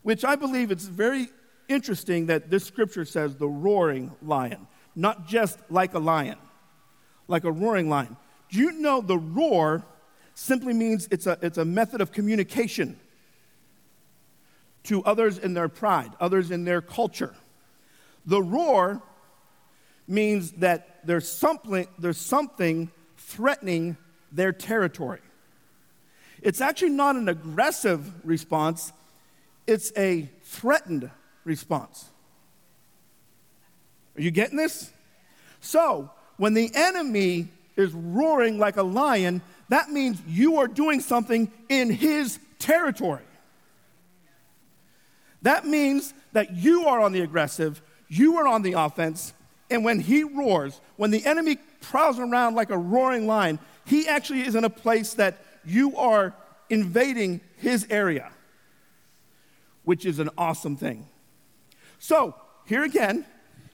which 0.03 0.23
I 0.23 0.35
believe 0.35 0.69
it's 0.69 0.85
very 0.85 1.27
interesting 1.67 2.27
that 2.27 2.51
this 2.51 2.63
scripture 2.63 3.03
says 3.03 3.35
the 3.35 3.47
roaring 3.47 4.11
lion, 4.21 4.67
not 4.95 5.27
just 5.27 5.57
like 5.71 5.95
a 5.95 5.97
lion, 5.97 6.37
like 7.27 7.45
a 7.45 7.51
roaring 7.51 7.89
lion. 7.89 8.15
Do 8.51 8.59
you 8.59 8.73
know 8.73 9.01
the 9.01 9.17
roar 9.17 9.83
simply 10.35 10.71
means 10.71 11.07
it's 11.09 11.25
a, 11.25 11.39
it's 11.41 11.57
a 11.57 11.65
method 11.65 11.99
of 11.99 12.11
communication 12.11 12.99
to 14.83 15.03
others 15.03 15.39
in 15.39 15.55
their 15.55 15.67
pride, 15.67 16.11
others 16.19 16.51
in 16.51 16.63
their 16.63 16.81
culture? 16.81 17.33
The 18.27 18.43
roar 18.43 19.01
means 20.07 20.51
that 20.51 20.99
there's 21.05 21.27
something, 21.27 21.87
there's 21.97 22.19
something 22.21 22.91
threatening 23.17 23.97
their 24.31 24.53
territory. 24.53 25.21
It's 26.45 26.61
actually 26.61 26.91
not 26.91 27.15
an 27.15 27.27
aggressive 27.27 28.23
response, 28.23 28.93
it's 29.65 29.91
a 29.97 30.29
threatened 30.43 31.09
response. 31.43 32.05
Are 34.15 34.21
you 34.21 34.29
getting 34.29 34.55
this? 34.55 34.91
So, 35.59 36.11
when 36.37 36.53
the 36.53 36.69
enemy 36.75 37.47
is 37.75 37.91
roaring 37.93 38.59
like 38.59 38.77
a 38.77 38.83
lion, 38.83 39.41
that 39.69 39.89
means 39.89 40.21
you 40.27 40.57
are 40.57 40.67
doing 40.67 40.99
something 40.99 41.51
in 41.67 41.89
his 41.89 42.37
territory. 42.59 43.23
That 45.41 45.65
means 45.65 46.13
that 46.33 46.55
you 46.55 46.85
are 46.85 47.01
on 47.01 47.11
the 47.11 47.21
aggressive, 47.21 47.81
you 48.07 48.37
are 48.37 48.47
on 48.47 48.61
the 48.61 48.73
offense, 48.73 49.33
and 49.71 49.83
when 49.83 49.99
he 49.99 50.23
roars, 50.23 50.79
when 50.97 51.09
the 51.09 51.25
enemy 51.25 51.57
prowls 51.81 52.19
around 52.19 52.53
like 52.53 52.69
a 52.69 52.77
roaring 52.77 53.25
lion, 53.25 53.57
he 53.85 54.07
actually 54.07 54.41
is 54.41 54.53
in 54.53 54.63
a 54.63 54.69
place 54.69 55.15
that 55.15 55.39
you 55.67 55.97
are 55.97 56.33
invading 56.69 57.41
his 57.57 57.87
area, 57.89 58.31
which 59.83 60.05
is 60.05 60.19
an 60.19 60.29
awesome 60.37 60.75
thing. 60.75 61.07
So, 61.99 62.35
here 62.65 62.83
again, 62.83 63.25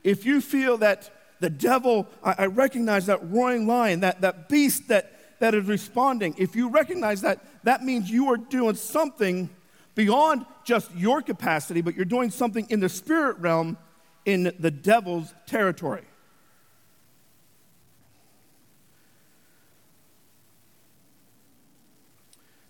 if 0.04 0.26
you 0.26 0.42
feel 0.42 0.78
that 0.78 1.10
the 1.40 1.50
devil, 1.50 2.08
I, 2.24 2.36
I 2.40 2.46
recognize 2.46 3.08
that 3.08 3.30
roaring 3.30 3.68
lion, 3.68 4.02
that, 4.02 4.22
that 4.22 4.50
beast 4.50 4.88
that, 4.90 5.40
that 5.40 5.56
is 5.56 5.66
responding. 5.66 6.36
If 6.38 6.56
you 6.56 6.70
recognize 6.70 7.22
that, 7.22 7.44
that 7.64 7.84
means 7.84 8.10
you 8.10 8.32
are 8.32 8.38
doing 8.38 8.76
something 8.76 9.50
beyond 9.96 10.46
just 10.64 10.94
your 10.96 11.22
capacity, 11.22 11.82
but 11.82 11.96
you're 11.96 12.06
doing 12.06 12.30
something 12.30 12.68
in 12.70 12.80
the 12.80 12.90
spirit 12.90 13.38
realm 13.40 13.78
in 14.26 14.54
the 14.60 14.72
devil's 14.72 15.34
territory. 15.48 16.04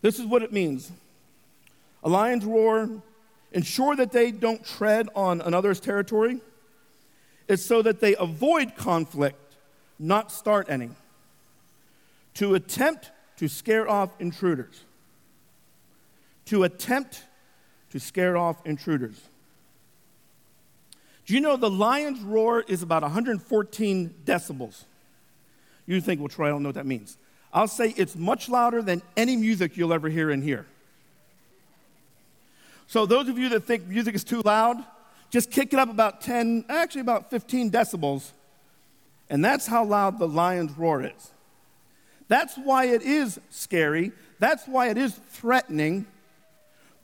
This 0.02 0.20
is 0.20 0.26
what 0.26 0.42
it 0.42 0.52
means. 0.52 0.92
A 2.04 2.10
lion's 2.10 2.46
roar, 2.46 2.90
ensure 3.52 3.96
that 3.96 4.12
they 4.12 4.32
don't 4.32 4.66
tread 4.66 5.10
on 5.16 5.42
another's 5.42 5.80
territory 5.80 6.40
is 7.48 7.64
so 7.64 7.82
that 7.82 8.00
they 8.00 8.16
avoid 8.16 8.76
conflict, 8.76 9.56
not 10.00 10.32
start 10.32 10.70
any. 10.70 10.90
To 12.36 12.56
attempt 12.56 13.12
to 13.38 13.48
scare 13.48 13.90
off 13.90 14.10
intruders. 14.20 14.84
To 16.46 16.64
attempt 16.64 17.24
to 17.92 18.00
scare 18.00 18.38
off 18.38 18.66
intruders. 18.66 19.20
Do 21.26 21.34
you 21.34 21.42
know 21.42 21.56
the 21.56 21.70
lion's 21.70 22.22
roar 22.22 22.62
is 22.68 22.82
about 22.82 23.04
114 23.04 24.16
decibels? 24.26 24.86
You 25.86 26.00
think, 26.02 26.20
well, 26.20 26.30
Troy, 26.30 26.48
I 26.48 26.50
don't 26.50 26.64
know 26.64 26.70
what 26.70 26.76
that 26.76 26.86
means. 26.86 27.18
I'll 27.54 27.68
say 27.68 27.94
it's 27.98 28.16
much 28.16 28.50
louder 28.50 28.82
than 28.82 29.02
any 29.18 29.36
music 29.36 29.76
you'll 29.76 29.94
ever 29.94 30.10
hear 30.10 30.32
in 30.32 30.42
here. 30.42 30.66
So, 32.88 33.06
those 33.06 33.30
of 33.30 33.38
you 33.38 33.50
that 33.50 33.66
think 33.66 33.88
music 33.88 34.16
is 34.16 34.24
too 34.24 34.42
loud, 34.42 34.84
just 35.30 35.50
kick 35.50 35.74
it 35.74 35.80
up 35.80 35.90
about 35.90 36.22
10, 36.22 36.66
actually 36.68 37.02
about 37.02 37.30
15 37.30 37.72
decibels, 37.72 38.32
and 39.30 39.44
that's 39.44 39.66
how 39.66 39.86
loud 39.86 40.20
the 40.20 40.28
lion's 40.28 40.78
roar 40.78 41.04
is. 41.04 41.32
That's 42.28 42.56
why 42.58 42.86
it 42.86 43.02
is 43.02 43.40
scary. 43.50 44.12
That's 44.40 44.66
why 44.66 44.90
it 44.90 44.98
is 44.98 45.14
threatening. 45.32 46.06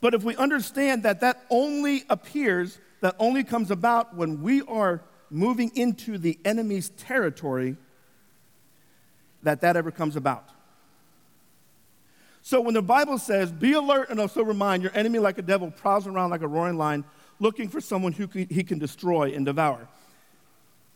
But 0.00 0.14
if 0.14 0.22
we 0.22 0.36
understand 0.36 1.02
that 1.02 1.20
that 1.20 1.44
only 1.50 2.04
appears, 2.08 2.78
that 3.00 3.14
only 3.18 3.44
comes 3.44 3.70
about 3.70 4.14
when 4.14 4.42
we 4.42 4.62
are 4.62 5.02
moving 5.30 5.70
into 5.74 6.18
the 6.18 6.38
enemy's 6.44 6.90
territory, 6.90 7.76
that 9.42 9.60
that 9.60 9.76
ever 9.76 9.90
comes 9.90 10.16
about. 10.16 10.48
So 12.42 12.60
when 12.60 12.74
the 12.74 12.82
Bible 12.82 13.18
says, 13.18 13.52
be 13.52 13.72
alert 13.72 14.10
and 14.10 14.18
also 14.18 14.42
remind 14.42 14.82
your 14.82 14.92
enemy 14.94 15.18
like 15.18 15.38
a 15.38 15.42
devil 15.42 15.70
prowls 15.70 16.06
around 16.06 16.30
like 16.30 16.40
a 16.40 16.48
roaring 16.48 16.78
lion, 16.78 17.04
looking 17.40 17.68
for 17.68 17.80
someone 17.80 18.12
who 18.12 18.26
he 18.32 18.64
can 18.64 18.78
destroy 18.78 19.32
and 19.34 19.44
devour. 19.44 19.86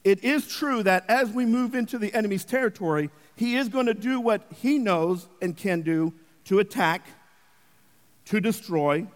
It 0.05 0.25
is 0.25 0.49
true 0.49 0.83
that 0.83 1.05
as 1.09 1.31
we 1.31 1.47
move 1.47 1.75
into 1.75 1.99
the 1.99 2.13
enemy's 2.15 2.45
territory, 2.45 3.11
he 3.37 3.57
is 3.57 3.69
going 3.69 3.87
to 3.87 3.95
do 3.95 4.21
what 4.21 4.43
he 4.61 4.79
knows 4.79 5.29
and 5.41 5.57
can 5.57 5.83
do 5.83 6.13
to 6.47 6.59
attack, 6.59 7.07
to 8.27 8.41
destroy, 8.41 9.07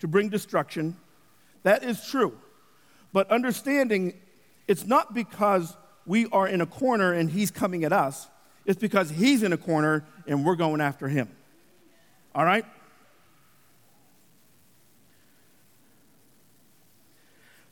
to 0.00 0.08
bring 0.08 0.28
destruction. 0.28 0.96
That 1.64 1.82
is 1.82 2.06
true. 2.06 2.38
But 3.12 3.30
understanding 3.30 4.14
it's 4.68 4.86
not 4.86 5.12
because 5.12 5.76
we 6.06 6.26
are 6.26 6.48
in 6.48 6.60
a 6.60 6.66
corner 6.66 7.12
and 7.12 7.30
he's 7.30 7.50
coming 7.50 7.84
at 7.84 7.92
us, 7.92 8.28
it's 8.64 8.80
because 8.80 9.10
he's 9.10 9.42
in 9.42 9.52
a 9.52 9.56
corner 9.56 10.04
and 10.26 10.44
we're 10.44 10.56
going 10.56 10.80
after 10.80 11.08
him. 11.08 11.28
All 12.34 12.44
right? 12.44 12.64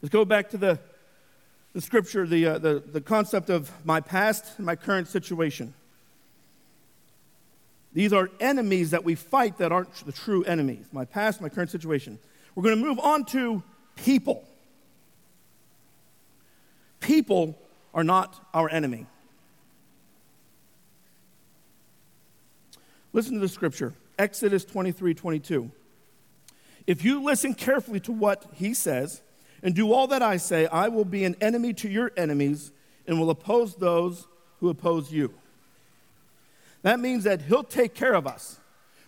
Let's 0.02 0.12
go 0.12 0.24
back 0.24 0.50
to 0.50 0.56
the, 0.56 0.78
the 1.74 1.80
scripture, 1.80 2.26
the, 2.26 2.46
uh, 2.46 2.58
the, 2.58 2.82
the 2.84 3.00
concept 3.00 3.50
of 3.50 3.70
my 3.84 4.00
past 4.00 4.44
and 4.56 4.66
my 4.66 4.76
current 4.76 5.08
situation. 5.08 5.74
These 7.92 8.12
are 8.12 8.30
enemies 8.38 8.92
that 8.92 9.04
we 9.04 9.14
fight 9.14 9.58
that 9.58 9.72
aren't 9.72 9.92
the 10.06 10.12
true 10.12 10.44
enemies. 10.44 10.86
My 10.92 11.04
past, 11.04 11.40
my 11.40 11.48
current 11.48 11.70
situation. 11.70 12.18
We're 12.54 12.62
going 12.62 12.76
to 12.76 12.84
move 12.84 12.98
on 12.98 13.24
to 13.26 13.62
people. 13.96 14.44
People 17.00 17.58
are 17.92 18.04
not 18.04 18.48
our 18.54 18.70
enemy. 18.70 19.06
Listen 23.12 23.34
to 23.34 23.40
the 23.40 23.48
scripture 23.48 23.94
Exodus 24.18 24.64
23 24.64 25.14
22. 25.14 25.70
If 26.86 27.04
you 27.04 27.22
listen 27.22 27.54
carefully 27.54 28.00
to 28.00 28.12
what 28.12 28.46
he 28.54 28.74
says, 28.74 29.22
and 29.62 29.74
do 29.74 29.92
all 29.92 30.06
that 30.08 30.22
I 30.22 30.38
say, 30.38 30.66
I 30.66 30.88
will 30.88 31.04
be 31.04 31.24
an 31.24 31.36
enemy 31.40 31.74
to 31.74 31.88
your 31.88 32.12
enemies 32.16 32.72
and 33.06 33.20
will 33.20 33.30
oppose 33.30 33.74
those 33.74 34.26
who 34.58 34.68
oppose 34.68 35.12
you. 35.12 35.34
That 36.82 36.98
means 36.98 37.24
that 37.24 37.42
He'll 37.42 37.64
take 37.64 37.94
care 37.94 38.14
of 38.14 38.26
us. 38.26 38.58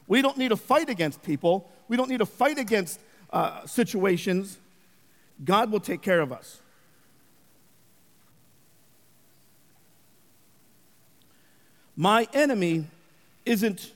We 0.06 0.20
don't 0.20 0.36
need 0.36 0.48
to 0.48 0.56
fight 0.56 0.90
against 0.90 1.22
people, 1.22 1.70
we 1.88 1.96
don't 1.96 2.10
need 2.10 2.18
to 2.18 2.26
fight 2.26 2.58
against 2.58 3.00
uh, 3.32 3.66
situations. 3.66 4.58
God 5.42 5.72
will 5.72 5.80
take 5.80 6.02
care 6.02 6.20
of 6.20 6.30
us. 6.30 6.60
My 11.96 12.28
enemy 12.32 12.86
isn't 13.44 13.92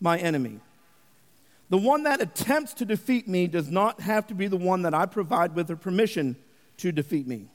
my 0.00 0.18
enemy. 0.18 0.60
The 1.70 1.78
one 1.78 2.02
that 2.02 2.20
attempts 2.20 2.74
to 2.74 2.84
defeat 2.84 3.26
me 3.26 3.46
does 3.46 3.70
not 3.70 4.00
have 4.00 4.26
to 4.26 4.34
be 4.34 4.46
the 4.46 4.56
one 4.56 4.82
that 4.82 4.92
I 4.92 5.06
provide 5.06 5.54
with 5.54 5.68
the 5.68 5.76
permission 5.76 6.36
to 6.78 6.92
defeat 6.92 7.26
me. 7.26 7.46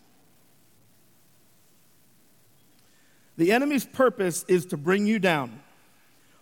The 3.38 3.52
enemy's 3.52 3.86
purpose 3.86 4.44
is 4.48 4.66
to 4.68 4.78
bring 4.78 5.06
you 5.06 5.20
down, 5.20 5.62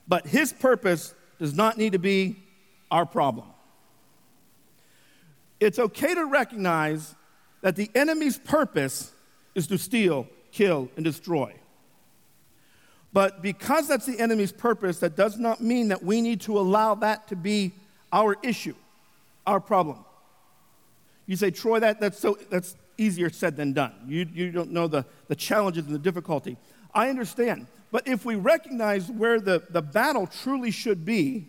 but 0.07 0.25
his 0.25 0.53
purpose 0.53 1.13
does 1.39 1.53
not 1.53 1.77
need 1.77 1.91
to 1.91 1.99
be 1.99 2.37
our 2.89 3.05
problem. 3.05 3.47
It's 5.59 5.79
okay 5.79 6.13
to 6.13 6.25
recognize 6.25 7.15
that 7.61 7.75
the 7.75 7.89
enemy's 7.95 8.37
purpose 8.37 9.11
is 9.53 9.67
to 9.67 9.77
steal, 9.77 10.27
kill, 10.51 10.89
and 10.95 11.03
destroy. 11.03 11.53
But 13.15 13.41
because 13.41 13.87
that's 13.87 14.05
the 14.05 14.19
enemy's 14.19 14.51
purpose, 14.51 14.99
that 14.99 15.15
does 15.15 15.39
not 15.39 15.61
mean 15.61 15.87
that 15.87 16.03
we 16.03 16.19
need 16.19 16.41
to 16.41 16.59
allow 16.59 16.95
that 16.95 17.29
to 17.29 17.37
be 17.37 17.71
our 18.11 18.35
issue, 18.43 18.75
our 19.47 19.61
problem. 19.61 20.03
You 21.25 21.37
say, 21.37 21.49
Troy, 21.49 21.79
that, 21.79 22.01
that's, 22.01 22.19
so, 22.19 22.37
that's 22.49 22.75
easier 22.97 23.29
said 23.29 23.55
than 23.55 23.71
done. 23.71 23.93
You, 24.05 24.27
you 24.33 24.51
don't 24.51 24.71
know 24.71 24.89
the, 24.89 25.05
the 25.29 25.35
challenges 25.37 25.85
and 25.85 25.95
the 25.95 25.99
difficulty. 25.99 26.57
I 26.93 27.07
understand. 27.07 27.67
But 27.89 28.05
if 28.05 28.25
we 28.25 28.35
recognize 28.35 29.09
where 29.09 29.39
the, 29.39 29.63
the 29.69 29.81
battle 29.81 30.27
truly 30.27 30.71
should 30.71 31.05
be 31.05 31.47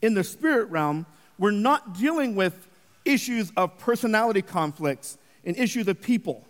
in 0.00 0.14
the 0.14 0.22
spirit 0.22 0.70
realm, 0.70 1.06
we're 1.38 1.50
not 1.50 1.98
dealing 1.98 2.36
with 2.36 2.68
issues 3.04 3.50
of 3.56 3.78
personality 3.78 4.42
conflicts 4.42 5.18
and 5.44 5.56
issues 5.56 5.88
of 5.88 6.00
people. 6.00 6.46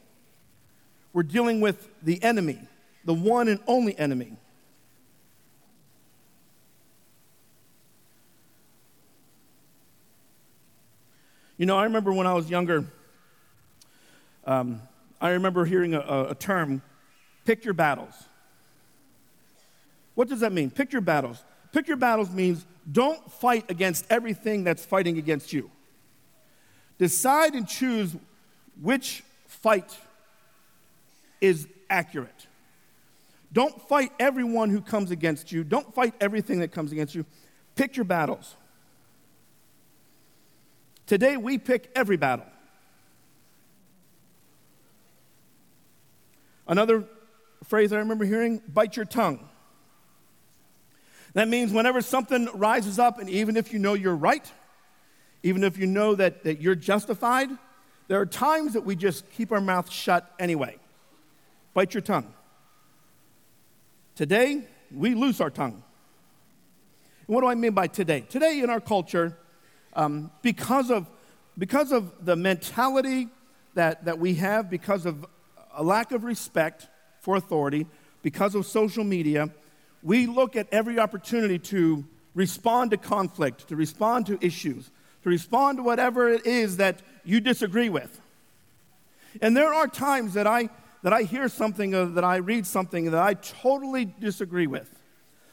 We're 1.15 1.23
dealing 1.23 1.63
with 1.63 1.89
the 2.03 2.23
enemy, 2.23 2.59
the 3.05 3.15
one 3.15 3.49
and 3.49 3.61
only 3.67 3.99
enemy. 3.99 4.37
You 11.59 11.67
know, 11.67 11.77
I 11.77 11.85
remember 11.85 12.13
when 12.13 12.27
I 12.27 12.35
was 12.35 12.51
younger, 12.51 12.85
um, 14.45 14.83
I 15.21 15.31
remember 15.31 15.65
hearing 15.65 15.95
a, 15.95 16.27
a 16.31 16.35
term, 16.35 16.83
pick 17.45 17.65
your 17.65 17.75
battles. 17.75 18.15
What 20.15 20.29
does 20.29 20.41
that 20.41 20.53
mean? 20.53 20.71
Pick 20.71 20.93
your 20.93 21.03
battles. 21.03 21.43
Pick 21.73 21.89
your 21.89 21.97
battles 21.97 22.31
means 22.31 22.67
don't 22.91 23.31
fight 23.31 23.71
against 23.71 24.07
everything 24.11 24.65
that's 24.65 24.85
fighting 24.85 25.19
against 25.19 25.53
you. 25.53 25.71
Decide 26.99 27.55
and 27.55 27.67
choose 27.69 28.17
which 28.81 29.23
fight 29.47 29.97
is 31.41 31.69
accurate. 31.89 32.47
Don't 33.53 33.87
fight 33.89 34.13
everyone 34.19 34.71
who 34.71 34.81
comes 34.81 35.11
against 35.11 35.53
you. 35.53 35.63
Don't 35.63 35.95
fight 35.95 36.15
everything 36.21 36.61
that 36.61 36.73
comes 36.73 36.93
against 36.93 37.15
you. 37.15 37.27
Pick 37.77 37.97
your 37.97 38.05
battles. 38.05 38.57
Today, 41.07 41.37
we 41.37 41.59
pick 41.59 41.91
every 41.95 42.17
battle. 42.17 42.47
Another 46.67 47.05
phrase 47.65 47.93
I 47.93 47.99
remember 47.99 48.25
hearing 48.25 48.63
bite 48.67 48.97
your 48.97 49.05
tongue. 49.05 49.49
That 51.35 51.49
means 51.49 51.73
whenever 51.73 52.01
something 52.03 52.49
rises 52.55 52.99
up, 52.99 53.19
and 53.19 53.29
even 53.29 53.57
if 53.57 53.73
you 53.73 53.79
know 53.79 53.95
you're 53.95 54.15
right, 54.15 54.51
even 55.43 55.65
if 55.65 55.77
you 55.77 55.87
know 55.87 56.15
that, 56.15 56.45
that 56.45 56.61
you're 56.61 56.75
justified, 56.75 57.51
there 58.09 58.21
are 58.21 58.27
times 58.27 58.75
that 58.75 58.85
we 58.85 58.97
just 58.97 59.31
keep 59.33 59.53
our 59.53 59.61
mouth 59.61 59.91
shut 59.91 60.31
anyway. 60.39 60.77
Bite 61.75 61.95
your 61.95 62.03
tongue. 62.03 62.33
Today, 64.23 64.63
we 64.95 65.17
lose 65.17 65.41
our 65.41 65.51
tongue. 65.51 65.83
And 67.27 67.35
what 67.35 67.41
do 67.41 67.49
I 67.49 67.57
mean 67.57 67.73
by 67.73 67.89
today? 67.89 68.21
Today, 68.21 68.61
in 68.61 68.71
our 68.71 68.81
culture, 68.81 69.37
um, 69.95 70.31
because, 70.43 70.93
of, 70.93 71.11
because 71.59 71.91
of 71.91 72.25
the 72.25 72.37
mentality 72.37 73.27
that, 73.75 74.05
that 74.05 74.21
we 74.21 74.35
have, 74.35 74.71
because 74.71 75.07
of 75.07 75.27
a 75.75 75.83
lack 75.83 76.13
of 76.13 76.23
respect 76.23 76.87
for 77.19 77.35
authority, 77.35 77.89
because 78.23 78.55
of 78.55 78.65
social 78.65 79.03
media, 79.03 79.51
we 80.05 80.29
look 80.29 80.55
at 80.55 80.69
every 80.71 81.01
opportunity 81.01 81.59
to 81.59 82.05
respond 82.37 82.93
to 82.93 82.99
conflict, 82.99 83.67
to 83.71 83.75
respond 83.75 84.27
to 84.27 84.39
issues, 84.41 84.93
to 85.25 85.31
respond 85.31 85.79
to 85.79 85.83
whatever 85.83 86.29
it 86.29 86.47
is 86.47 86.77
that 86.77 87.01
you 87.25 87.41
disagree 87.41 87.89
with. 87.89 88.21
And 89.41 89.57
there 89.57 89.75
are 89.75 89.89
times 89.89 90.35
that 90.35 90.47
I, 90.47 90.69
that 91.03 91.13
I 91.13 91.23
hear 91.23 91.49
something, 91.49 91.95
uh, 91.95 92.07
that 92.07 92.25
I 92.25 92.37
read 92.37 92.67
something 92.67 93.11
that 93.11 93.23
I 93.23 93.35
totally 93.35 94.05
disagree 94.05 94.67
with. 94.67 94.89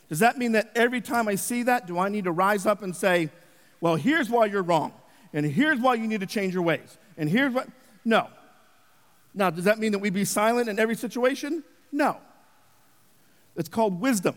Does 0.08 0.20
that 0.20 0.38
mean 0.38 0.54
that 0.54 0.72
every 0.76 1.02
time 1.02 1.28
I 1.28 1.36
see 1.36 1.64
that, 1.64 1.88
do 1.88 2.00
I 2.00 2.10
need 2.10 2.24
to 2.24 2.32
rise 2.32 2.66
up 2.66 2.82
and 2.82 2.96
say, 2.96 3.30
well, 3.82 3.96
here's 3.96 4.30
why 4.30 4.46
you're 4.46 4.64
wrong, 4.64 4.94
and 5.34 5.46
here's 5.46 5.80
why 5.80 5.96
you 5.96 6.08
need 6.08 6.20
to 6.20 6.26
change 6.26 6.54
your 6.54 6.64
ways, 6.64 6.98
and 7.18 7.30
here's 7.30 7.54
what? 7.54 7.68
No. 8.06 8.28
Now, 9.34 9.50
does 9.50 9.66
that 9.66 9.78
mean 9.80 9.92
that 9.92 10.00
we 10.00 10.10
be 10.10 10.26
silent 10.26 10.70
in 10.70 10.80
every 10.80 10.96
situation? 10.96 11.64
No. 11.92 12.18
It's 13.56 13.70
called 13.70 14.00
wisdom. 14.00 14.36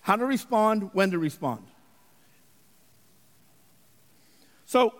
How 0.00 0.16
to 0.16 0.24
respond, 0.24 0.90
when 0.92 1.10
to 1.10 1.18
respond. 1.18 1.66
So, 4.64 4.94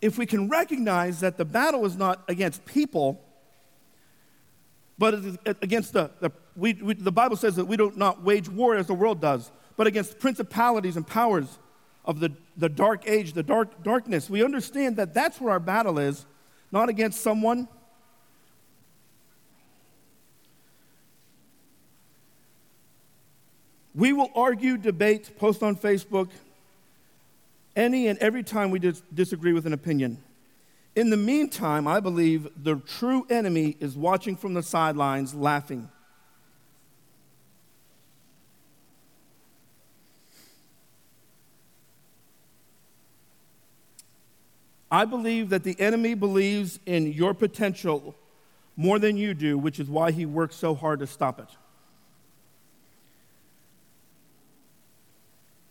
if 0.00 0.16
we 0.16 0.26
can 0.26 0.48
recognize 0.48 1.20
that 1.20 1.36
the 1.36 1.44
battle 1.44 1.84
is 1.84 1.96
not 1.96 2.24
against 2.28 2.64
people, 2.64 3.22
but 4.98 5.14
against 5.62 5.92
the, 5.92 6.10
the, 6.20 6.30
we, 6.56 6.74
we, 6.74 6.94
the 6.94 7.12
Bible 7.12 7.36
says 7.36 7.56
that 7.56 7.64
we 7.64 7.76
do 7.76 7.92
not 7.96 8.22
wage 8.22 8.48
war 8.48 8.76
as 8.76 8.86
the 8.86 8.94
world 8.94 9.20
does, 9.20 9.50
but 9.76 9.86
against 9.86 10.18
principalities 10.18 10.96
and 10.96 11.06
powers 11.06 11.58
of 12.04 12.20
the, 12.20 12.32
the 12.56 12.68
dark 12.68 13.08
age, 13.08 13.32
the 13.34 13.42
dark, 13.42 13.82
darkness. 13.82 14.28
We 14.30 14.44
understand 14.44 14.96
that 14.96 15.14
that's 15.14 15.40
where 15.40 15.52
our 15.52 15.60
battle 15.60 15.98
is, 15.98 16.26
not 16.72 16.88
against 16.88 17.20
someone. 17.20 17.68
We 23.94 24.12
will 24.12 24.30
argue, 24.34 24.76
debate, 24.76 25.36
post 25.36 25.62
on 25.62 25.76
Facebook 25.76 26.30
any 27.80 28.06
and 28.08 28.18
every 28.18 28.42
time 28.42 28.70
we 28.70 28.78
dis- 28.78 29.02
disagree 29.12 29.54
with 29.54 29.66
an 29.66 29.72
opinion. 29.72 30.22
In 30.94 31.08
the 31.08 31.16
meantime, 31.16 31.88
I 31.88 31.98
believe 31.98 32.48
the 32.62 32.76
true 32.76 33.26
enemy 33.30 33.76
is 33.80 33.96
watching 33.96 34.36
from 34.36 34.54
the 34.54 34.62
sidelines, 34.62 35.34
laughing. 35.34 35.88
I 44.90 45.04
believe 45.04 45.50
that 45.50 45.62
the 45.62 45.78
enemy 45.80 46.14
believes 46.14 46.80
in 46.84 47.12
your 47.12 47.32
potential 47.32 48.16
more 48.76 48.98
than 48.98 49.16
you 49.16 49.34
do, 49.34 49.56
which 49.56 49.78
is 49.78 49.88
why 49.88 50.10
he 50.10 50.26
works 50.26 50.56
so 50.56 50.74
hard 50.74 50.98
to 50.98 51.06
stop 51.06 51.38
it. 51.38 51.48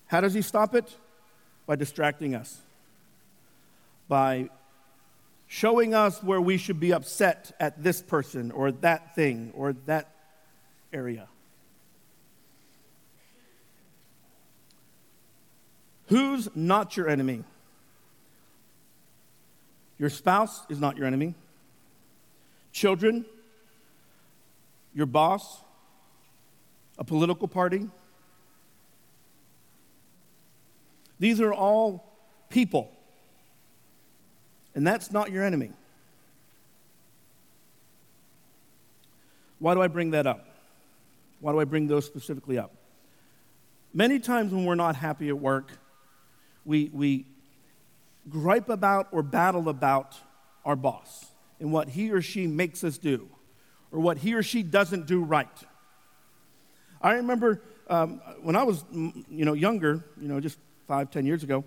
How 0.07 0.21
does 0.21 0.33
he 0.33 0.41
stop 0.41 0.73
it? 0.73 0.95
By 1.69 1.75
distracting 1.75 2.33
us, 2.33 2.57
by 4.07 4.49
showing 5.45 5.93
us 5.93 6.23
where 6.23 6.41
we 6.41 6.57
should 6.57 6.79
be 6.79 6.91
upset 6.91 7.51
at 7.59 7.83
this 7.83 8.01
person 8.01 8.49
or 8.49 8.71
that 8.71 9.13
thing 9.13 9.51
or 9.53 9.73
that 9.85 10.09
area. 10.91 11.27
Who's 16.07 16.49
not 16.55 16.97
your 16.97 17.07
enemy? 17.07 17.43
Your 19.99 20.09
spouse 20.09 20.63
is 20.69 20.79
not 20.79 20.97
your 20.97 21.05
enemy. 21.05 21.35
Children, 22.71 23.27
your 24.95 25.05
boss, 25.05 25.61
a 26.97 27.03
political 27.03 27.47
party. 27.47 27.87
These 31.19 31.41
are 31.41 31.53
all 31.53 32.17
people. 32.49 32.91
And 34.75 34.85
that's 34.85 35.11
not 35.11 35.31
your 35.31 35.43
enemy. 35.43 35.71
Why 39.59 39.73
do 39.73 39.81
I 39.81 39.87
bring 39.87 40.11
that 40.11 40.25
up? 40.25 40.47
Why 41.41 41.51
do 41.51 41.59
I 41.59 41.65
bring 41.65 41.87
those 41.87 42.05
specifically 42.05 42.57
up? 42.57 42.71
Many 43.93 44.19
times 44.19 44.53
when 44.53 44.65
we're 44.65 44.75
not 44.75 44.95
happy 44.95 45.29
at 45.29 45.37
work, 45.37 45.71
we, 46.63 46.89
we 46.93 47.25
gripe 48.29 48.69
about 48.69 49.07
or 49.11 49.23
battle 49.23 49.67
about 49.67 50.15
our 50.63 50.75
boss 50.75 51.25
and 51.59 51.73
what 51.73 51.89
he 51.89 52.11
or 52.11 52.21
she 52.21 52.47
makes 52.47 52.83
us 52.83 52.97
do 52.97 53.27
or 53.91 53.99
what 53.99 54.19
he 54.19 54.33
or 54.33 54.43
she 54.43 54.63
doesn't 54.63 55.07
do 55.07 55.23
right. 55.23 55.47
I 57.01 57.13
remember 57.13 57.61
um, 57.89 58.21
when 58.41 58.55
I 58.55 58.63
was, 58.63 58.83
you 58.91 59.45
know, 59.45 59.53
younger, 59.53 60.03
you 60.21 60.27
know, 60.27 60.39
just 60.39 60.59
five, 60.89 61.11
ten 61.11 61.23
years 61.23 61.43
ago, 61.43 61.63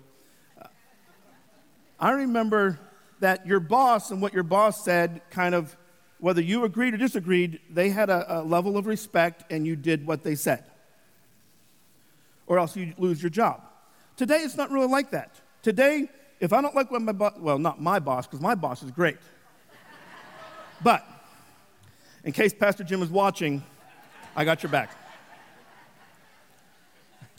I 1.97 2.11
remember 2.11 2.77
that 3.21 3.47
your 3.47 3.61
boss 3.61 4.11
and 4.11 4.21
what 4.21 4.33
your 4.33 4.43
boss 4.43 4.83
said 4.83 5.21
kind 5.29 5.55
of, 5.55 5.77
whether 6.19 6.41
you 6.41 6.65
agreed 6.65 6.93
or 6.93 6.97
disagreed, 6.97 7.61
they 7.69 7.89
had 7.89 8.09
a, 8.09 8.39
a 8.39 8.43
level 8.43 8.77
of 8.77 8.85
respect 8.85 9.49
and 9.49 9.65
you 9.65 9.77
did 9.77 10.05
what 10.05 10.25
they 10.25 10.35
said. 10.35 10.65
Or 12.47 12.59
else 12.59 12.75
you'd 12.75 12.99
lose 12.99 13.23
your 13.23 13.29
job. 13.29 13.61
Today, 14.17 14.39
it's 14.39 14.57
not 14.57 14.69
really 14.69 14.89
like 14.89 15.11
that. 15.11 15.39
Today, 15.61 16.09
if 16.41 16.51
I 16.51 16.61
don't 16.61 16.75
like 16.75 16.91
what 16.91 17.01
my 17.01 17.13
boss, 17.13 17.35
well, 17.39 17.57
not 17.57 17.81
my 17.81 17.99
boss, 17.99 18.27
because 18.27 18.41
my 18.41 18.55
boss 18.55 18.83
is 18.83 18.91
great. 18.91 19.19
but 20.83 21.07
in 22.25 22.33
case 22.33 22.53
Pastor 22.53 22.83
Jim 22.83 23.01
is 23.01 23.09
watching, 23.09 23.63
I 24.35 24.43
got 24.43 24.63
your 24.63 24.71
back. 24.73 24.91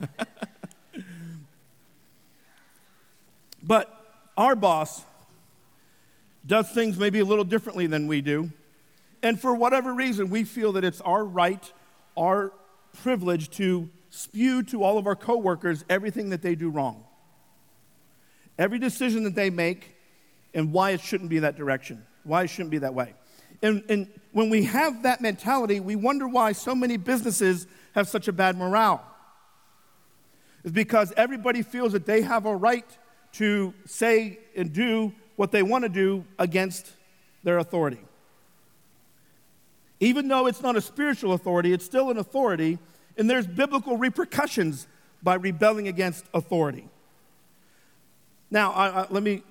but 3.67 3.91
our 4.37 4.55
boss 4.55 5.03
does 6.47 6.71
things 6.71 6.99
maybe 6.99 7.21
a 7.21 7.25
little 7.25 7.45
differently 7.45 7.87
than 7.87 8.07
we 8.07 8.21
do. 8.21 8.51
And 9.23 9.41
for 9.41 9.55
whatever 9.55 9.95
reason, 9.95 10.29
we 10.29 10.45
feel 10.45 10.73
that 10.73 10.85
it's 10.85 11.01
our 11.01 11.25
right, 11.25 11.73
our 12.17 12.53
privilege 13.03 13.49
to 13.51 13.89
spew 14.11 14.63
to 14.65 14.85
all 14.85 14.99
of 14.99 15.07
our 15.07 15.17
coworkers 15.17 15.85
everything 15.89 16.31
that 16.31 16.43
they 16.43 16.55
do 16.55 16.69
wrong. 16.69 17.05
Every 18.59 18.79
decision 18.79 19.25
that 19.25 19.35
they 19.35 19.51
make 19.51 19.97
and 20.53 20.73
why 20.73 20.91
it 20.91 21.01
shouldn't 21.01 21.31
be 21.31 21.41
that 21.41 21.57
direction, 21.57 22.05
why 22.23 22.45
it 22.45 22.49
shouldn't 22.49 22.71
be 22.71 22.79
that 22.79 22.95
way. 22.95 23.15
And, 23.63 23.83
and 23.89 24.09
when 24.33 24.51
we 24.51 24.65
have 24.65 25.05
that 25.05 25.23
mentality, 25.23 25.81
we 25.81 25.97
wonder 25.97 26.29
why 26.29 26.53
so 26.53 26.75
many 26.75 26.99
businesses 26.99 27.67
have 27.95 28.09
such 28.09 28.29
a 28.29 28.33
bad 28.33 28.59
morale. 28.59 29.03
It's 30.63 30.73
because 30.73 31.13
everybody 31.17 31.63
feels 31.63 31.93
that 31.93 32.05
they 32.05 32.23
have 32.23 32.47
a 32.47 32.55
right 32.55 32.87
to 33.35 33.75
say 33.85 34.39
and 34.57 34.73
do 34.73 35.13
what 35.37 35.51
they 35.51 35.63
want 35.63 35.83
to 35.83 35.89
do 35.89 36.25
against 36.39 36.93
their 37.43 37.59
authority. 37.59 37.99
Even 40.01 40.29
though 40.29 40.47
it's 40.47 40.63
not 40.63 40.77
a 40.77 40.81
spiritual 40.81 41.33
authority, 41.33 41.73
it's 41.73 41.85
still 41.85 42.11
an 42.11 42.19
authority, 42.19 42.79
and 43.17 43.29
there's 43.29 43.47
biblical 43.47 43.97
repercussions 43.97 44.87
by 45.23 45.35
rebelling 45.35 45.89
against 45.89 46.25
authority. 46.35 46.89
Now, 48.51 48.73
I, 48.73 48.89
I, 48.89 49.07
let 49.11 49.23
me 49.23 49.43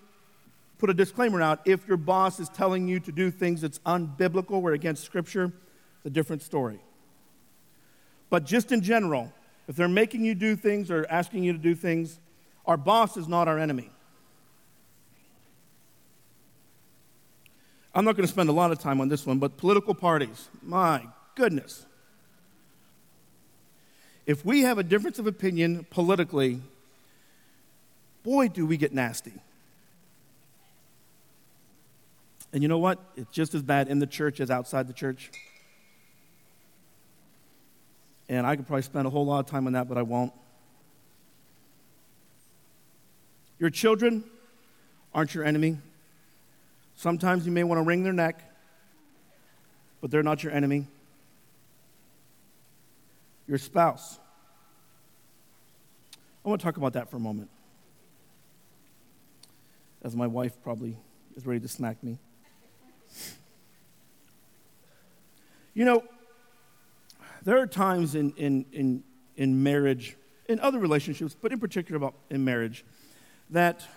put 0.77 0.89
a 0.89 0.93
disclaimer 0.93 1.41
out. 1.41 1.61
If 1.65 1.87
your 1.87 1.97
boss 1.97 2.39
is 2.39 2.49
telling 2.49 2.87
you 2.87 2.99
to 3.01 3.11
do 3.11 3.31
things 3.31 3.61
that's 3.61 3.79
unbiblical 3.79 4.61
or 4.63 4.73
against 4.73 5.03
Scripture, 5.03 5.45
it's 5.45 6.05
a 6.05 6.09
different 6.09 6.41
story. 6.41 6.79
But 8.29 8.45
just 8.45 8.71
in 8.71 8.81
general, 8.81 9.31
if 9.67 9.75
they're 9.75 9.87
making 9.87 10.25
you 10.25 10.35
do 10.35 10.55
things 10.55 10.91
or 10.91 11.05
asking 11.09 11.43
you 11.43 11.53
to 11.53 11.59
do 11.59 11.75
things, 11.75 12.19
our 12.65 12.78
boss 12.78 13.17
is 13.17 13.28
not 13.28 13.47
our 13.47 13.60
enemy. 13.60 13.89
I'm 17.95 18.06
not 18.06 18.15
going 18.15 18.26
to 18.26 18.32
spend 18.32 18.49
a 18.49 18.54
lot 18.54 18.71
of 18.71 18.80
time 18.80 19.02
on 19.02 19.10
this 19.10 19.26
one, 19.26 19.38
but 19.38 19.58
political 19.58 19.93
parties, 19.93 20.49
my 20.63 21.06
goodness. 21.36 21.86
If 24.26 24.45
we 24.45 24.62
have 24.62 24.78
a 24.78 24.84
difference 24.84 25.19
of 25.19 25.28
opinion 25.28 25.86
politically, 25.89 26.62
boy, 28.23 28.47
do 28.47 28.65
we 28.65 28.78
get 28.78 28.93
nasty. 28.93 29.34
And 32.54 32.63
you 32.63 32.69
know 32.69 32.78
what? 32.78 32.99
It's 33.15 33.30
just 33.32 33.54
as 33.54 33.62
bad 33.62 33.89
in 33.89 33.99
the 33.99 34.08
church 34.08 34.39
as 34.39 34.49
outside 34.49 34.88
the 34.88 34.93
church. 34.93 35.32
And 38.30 38.47
I 38.47 38.56
could 38.56 38.65
probably 38.65 38.84
spend 38.84 39.06
a 39.06 39.10
whole 39.10 39.26
lot 39.26 39.39
of 39.39 39.47
time 39.47 39.67
on 39.67 39.73
that, 39.73 39.89
but 39.89 39.97
I 39.97 40.04
won't. 40.04 40.34
Your 43.63 43.69
children 43.69 44.26
aren't 45.13 45.34
your 45.34 45.45
enemy. 45.45 45.78
Sometimes 46.95 47.45
you 47.45 47.52
may 47.54 47.63
want 47.63 47.80
to 47.80 47.84
wring 47.84 48.04
their 48.04 48.12
neck, 48.12 48.43
but 50.02 50.12
they're 50.12 50.21
not 50.21 50.43
your 50.43 50.52
enemy. 50.52 50.86
Your 53.47 53.58
spouse. 53.58 54.19
I 56.43 56.49
want 56.49 56.60
to 56.60 56.65
talk 56.65 56.76
about 56.76 56.91
that 56.91 57.10
for 57.10 57.15
a 57.15 57.21
moment 57.21 57.49
as 60.04 60.13
my 60.13 60.28
wife 60.28 60.62
probably 60.62 60.97
is 61.38 61.45
ready 61.45 61.62
to 61.62 61.69
smack 61.69 62.04
me. 62.04 62.17
You 65.73 65.86
know, 65.86 66.04
there 67.43 67.60
are 67.60 67.67
times 67.67 68.15
in, 68.15 68.34
in, 68.36 68.65
in, 68.73 69.04
in 69.38 69.63
marriage, 69.63 70.17
in 70.49 70.60
other 70.60 70.80
relationships, 70.80 71.34
but 71.41 71.54
in 71.54 71.62
particular 71.62 71.95
about 71.95 72.15
in 72.30 72.43
marriage, 72.43 72.84
that 73.53 73.87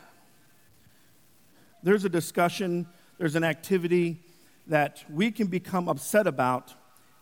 there's 1.83 2.05
a 2.05 2.09
discussion, 2.09 2.87
there's 3.19 3.35
an 3.35 3.45
activity 3.45 4.21
that 4.69 5.05
we 5.11 5.31
can 5.31 5.49
become 5.49 5.88
upset 5.88 6.27
about, 6.27 6.73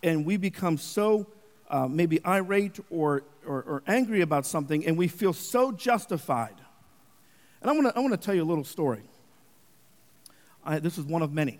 and 0.02 0.24
we 0.24 0.36
become 0.36 0.76
so 0.76 1.26
uh, 1.70 1.88
maybe 1.88 2.22
irate 2.24 2.78
or, 2.90 3.24
or, 3.46 3.62
or 3.62 3.82
angry 3.86 4.20
about 4.20 4.46
something, 4.46 4.86
and 4.86 4.98
we 4.98 5.08
feel 5.08 5.32
so 5.32 5.72
justified 5.72 6.54
and 7.64 7.70
I 7.70 7.74
want 7.74 7.94
to 7.94 7.98
I 7.98 8.02
wanna 8.02 8.18
tell 8.18 8.34
you 8.34 8.42
a 8.42 8.44
little 8.44 8.62
story. 8.62 9.00
I, 10.62 10.80
this 10.80 10.98
is 10.98 11.06
one 11.06 11.22
of 11.22 11.32
many. 11.32 11.58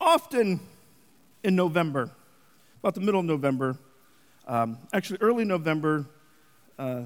Often 0.00 0.58
in 1.44 1.54
November, 1.54 2.10
about 2.80 2.96
the 2.96 3.00
middle 3.00 3.20
of 3.20 3.26
November, 3.26 3.78
um, 4.46 4.78
actually 4.92 5.18
early 5.20 5.44
November, 5.44 6.06
uh, 6.78 7.02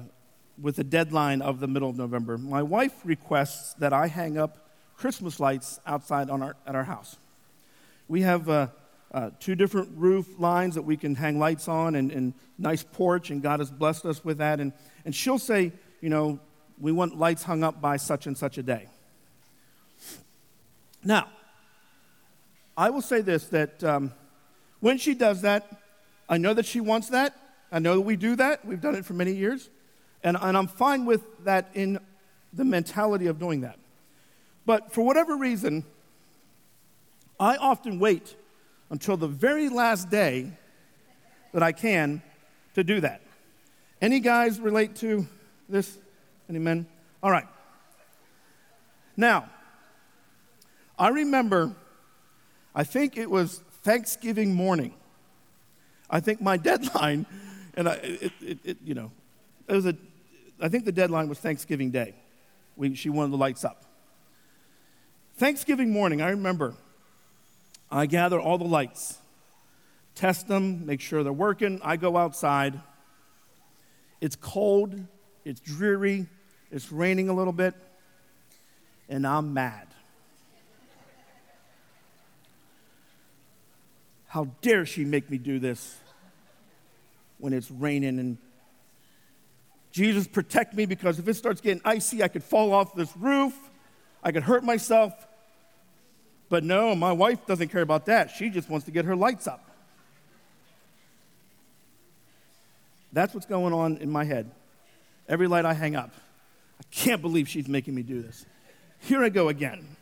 with 0.61 0.75
the 0.75 0.83
deadline 0.83 1.41
of 1.41 1.59
the 1.59 1.67
middle 1.67 1.89
of 1.89 1.97
November, 1.97 2.37
my 2.37 2.61
wife 2.61 2.93
requests 3.03 3.73
that 3.75 3.93
I 3.93 4.07
hang 4.07 4.37
up 4.37 4.69
Christmas 4.95 5.39
lights 5.39 5.79
outside 5.87 6.29
on 6.29 6.43
our, 6.43 6.55
at 6.67 6.75
our 6.75 6.83
house. 6.83 7.17
We 8.07 8.21
have 8.21 8.47
uh, 8.47 8.67
uh, 9.11 9.31
two 9.39 9.55
different 9.55 9.89
roof 9.95 10.27
lines 10.37 10.75
that 10.75 10.83
we 10.83 10.97
can 10.97 11.15
hang 11.15 11.39
lights 11.39 11.67
on 11.67 11.95
and, 11.95 12.11
and 12.11 12.33
nice 12.57 12.83
porch, 12.83 13.31
and 13.31 13.41
God 13.41 13.59
has 13.59 13.71
blessed 13.71 14.05
us 14.05 14.23
with 14.23 14.37
that. 14.37 14.59
And, 14.59 14.73
and 15.05 15.15
she'll 15.15 15.39
say, 15.39 15.71
you 16.01 16.09
know, 16.09 16.39
we 16.79 16.91
want 16.91 17.17
lights 17.17 17.43
hung 17.43 17.63
up 17.63 17.81
by 17.81 17.97
such 17.97 18.27
and 18.27 18.37
such 18.37 18.57
a 18.57 18.63
day. 18.63 18.87
Now, 21.03 21.29
I 22.77 22.89
will 22.89 23.01
say 23.01 23.21
this 23.21 23.45
that 23.47 23.83
um, 23.83 24.11
when 24.79 24.97
she 24.97 25.13
does 25.13 25.41
that, 25.41 25.80
I 26.31 26.37
know 26.37 26.53
that 26.53 26.65
she 26.65 26.79
wants 26.79 27.09
that. 27.09 27.35
I 27.73 27.79
know 27.79 27.95
that 27.95 28.01
we 28.01 28.15
do 28.15 28.37
that. 28.37 28.65
We've 28.65 28.79
done 28.79 28.95
it 28.95 29.05
for 29.05 29.13
many 29.13 29.33
years. 29.33 29.69
And, 30.23 30.37
and 30.39 30.57
I'm 30.57 30.67
fine 30.67 31.05
with 31.05 31.23
that 31.43 31.69
in 31.73 31.99
the 32.53 32.63
mentality 32.63 33.27
of 33.27 33.37
doing 33.37 33.61
that. 33.61 33.77
But 34.65 34.93
for 34.93 35.01
whatever 35.01 35.35
reason, 35.35 35.83
I 37.37 37.57
often 37.57 37.99
wait 37.99 38.35
until 38.89 39.17
the 39.17 39.27
very 39.27 39.67
last 39.67 40.09
day 40.09 40.51
that 41.53 41.63
I 41.63 41.73
can 41.73 42.21
to 42.75 42.83
do 42.83 43.01
that. 43.01 43.21
Any 44.01 44.21
guys 44.21 44.57
relate 44.59 44.95
to 44.97 45.27
this? 45.67 45.97
Any 46.47 46.59
men? 46.59 46.87
All 47.21 47.31
right. 47.31 47.47
Now, 49.17 49.49
I 50.97 51.09
remember, 51.09 51.75
I 52.73 52.85
think 52.85 53.17
it 53.17 53.29
was 53.29 53.61
Thanksgiving 53.83 54.55
morning. 54.55 54.93
I 56.11 56.19
think 56.19 56.41
my 56.41 56.57
deadline, 56.69 57.25
and 57.73 57.89
I, 57.89 57.93
it, 57.93 58.31
it, 58.41 58.59
it, 58.63 58.77
you 58.83 58.93
know, 58.93 59.11
it 59.67 59.73
was 59.73 59.85
a, 59.85 59.95
I 60.61 60.69
think 60.69 60.85
the 60.85 60.91
deadline 60.91 61.29
was 61.29 61.39
Thanksgiving 61.39 61.89
Day. 61.89 62.13
We, 62.75 62.93
she 62.95 63.09
wanted 63.09 63.31
the 63.31 63.37
lights 63.37 63.63
up. 63.63 63.85
Thanksgiving 65.37 65.91
morning, 65.91 66.21
I 66.21 66.29
remember 66.29 66.75
I 67.89 68.05
gather 68.05 68.39
all 68.39 68.57
the 68.57 68.63
lights, 68.63 69.17
test 70.15 70.47
them, 70.47 70.85
make 70.85 71.01
sure 71.01 71.23
they're 71.23 71.33
working. 71.33 71.81
I 71.83 71.97
go 71.97 72.15
outside. 72.15 72.79
It's 74.21 74.35
cold, 74.35 74.95
it's 75.43 75.59
dreary, 75.59 76.27
it's 76.69 76.91
raining 76.91 77.27
a 77.27 77.33
little 77.33 77.51
bit, 77.51 77.73
and 79.09 79.25
I'm 79.25 79.53
mad. 79.53 79.87
How 84.31 84.45
dare 84.61 84.85
she 84.85 85.03
make 85.03 85.29
me 85.29 85.37
do 85.37 85.59
this 85.59 85.99
when 87.37 87.51
it's 87.51 87.69
raining 87.69 88.17
and 88.17 88.37
Jesus 89.91 90.25
protect 90.25 90.73
me 90.73 90.85
because 90.85 91.19
if 91.19 91.27
it 91.27 91.33
starts 91.33 91.59
getting 91.59 91.81
icy, 91.83 92.23
I 92.23 92.29
could 92.29 92.41
fall 92.41 92.71
off 92.71 92.95
this 92.95 93.11
roof, 93.17 93.53
I 94.23 94.31
could 94.31 94.43
hurt 94.43 94.63
myself. 94.63 95.11
But 96.47 96.63
no, 96.63 96.95
my 96.95 97.11
wife 97.11 97.45
doesn't 97.45 97.67
care 97.73 97.81
about 97.81 98.05
that. 98.05 98.31
She 98.31 98.49
just 98.49 98.69
wants 98.69 98.85
to 98.85 98.91
get 98.91 99.03
her 99.03 99.17
lights 99.17 99.47
up. 99.47 99.69
That's 103.11 103.33
what's 103.33 103.47
going 103.47 103.73
on 103.73 103.97
in 103.97 104.09
my 104.09 104.23
head. 104.23 104.49
Every 105.27 105.49
light 105.49 105.65
I 105.65 105.73
hang 105.73 105.97
up. 105.97 106.13
I 106.79 106.83
can't 106.89 107.21
believe 107.21 107.49
she's 107.49 107.67
making 107.67 107.95
me 107.95 108.01
do 108.01 108.21
this. 108.21 108.45
Here 108.99 109.21
I 109.21 109.27
go 109.27 109.49
again. 109.49 109.97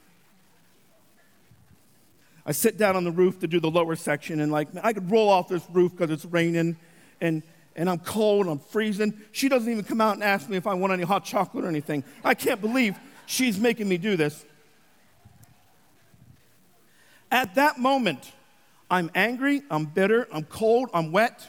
I 2.49 2.51
sit 2.51 2.79
down 2.79 2.95
on 2.95 3.03
the 3.03 3.12
roof 3.12 3.38
to 3.41 3.47
do 3.47 3.59
the 3.59 3.69
lower 3.69 3.95
section, 3.95 4.39
and 4.39 4.51
like, 4.51 4.69
I 4.81 4.91
could 4.91 5.12
roll 5.12 5.29
off 5.29 5.49
this 5.49 5.62
roof 5.71 5.91
because 5.91 6.09
it's 6.09 6.25
raining, 6.25 6.77
and, 7.21 7.43
and 7.75 7.88
I'm 7.88 7.99
cold, 7.99 8.47
and 8.47 8.53
I'm 8.53 8.59
freezing. 8.59 9.13
She 9.31 9.49
doesn't 9.49 9.71
even 9.71 9.83
come 9.83 10.01
out 10.01 10.15
and 10.15 10.23
ask 10.23 10.49
me 10.49 10.57
if 10.57 10.65
I 10.65 10.73
want 10.73 10.91
any 10.91 11.03
hot 11.03 11.23
chocolate 11.23 11.63
or 11.63 11.67
anything. 11.67 12.03
I 12.23 12.33
can't 12.33 12.59
believe 12.59 12.97
she's 13.27 13.59
making 13.59 13.88
me 13.88 13.99
do 13.99 14.17
this. 14.17 14.43
At 17.31 17.53
that 17.53 17.77
moment, 17.77 18.31
I'm 18.89 19.12
angry, 19.13 19.62
I'm 19.69 19.85
bitter, 19.85 20.27
I'm 20.33 20.45
cold, 20.45 20.89
I'm 20.91 21.12
wet. 21.12 21.47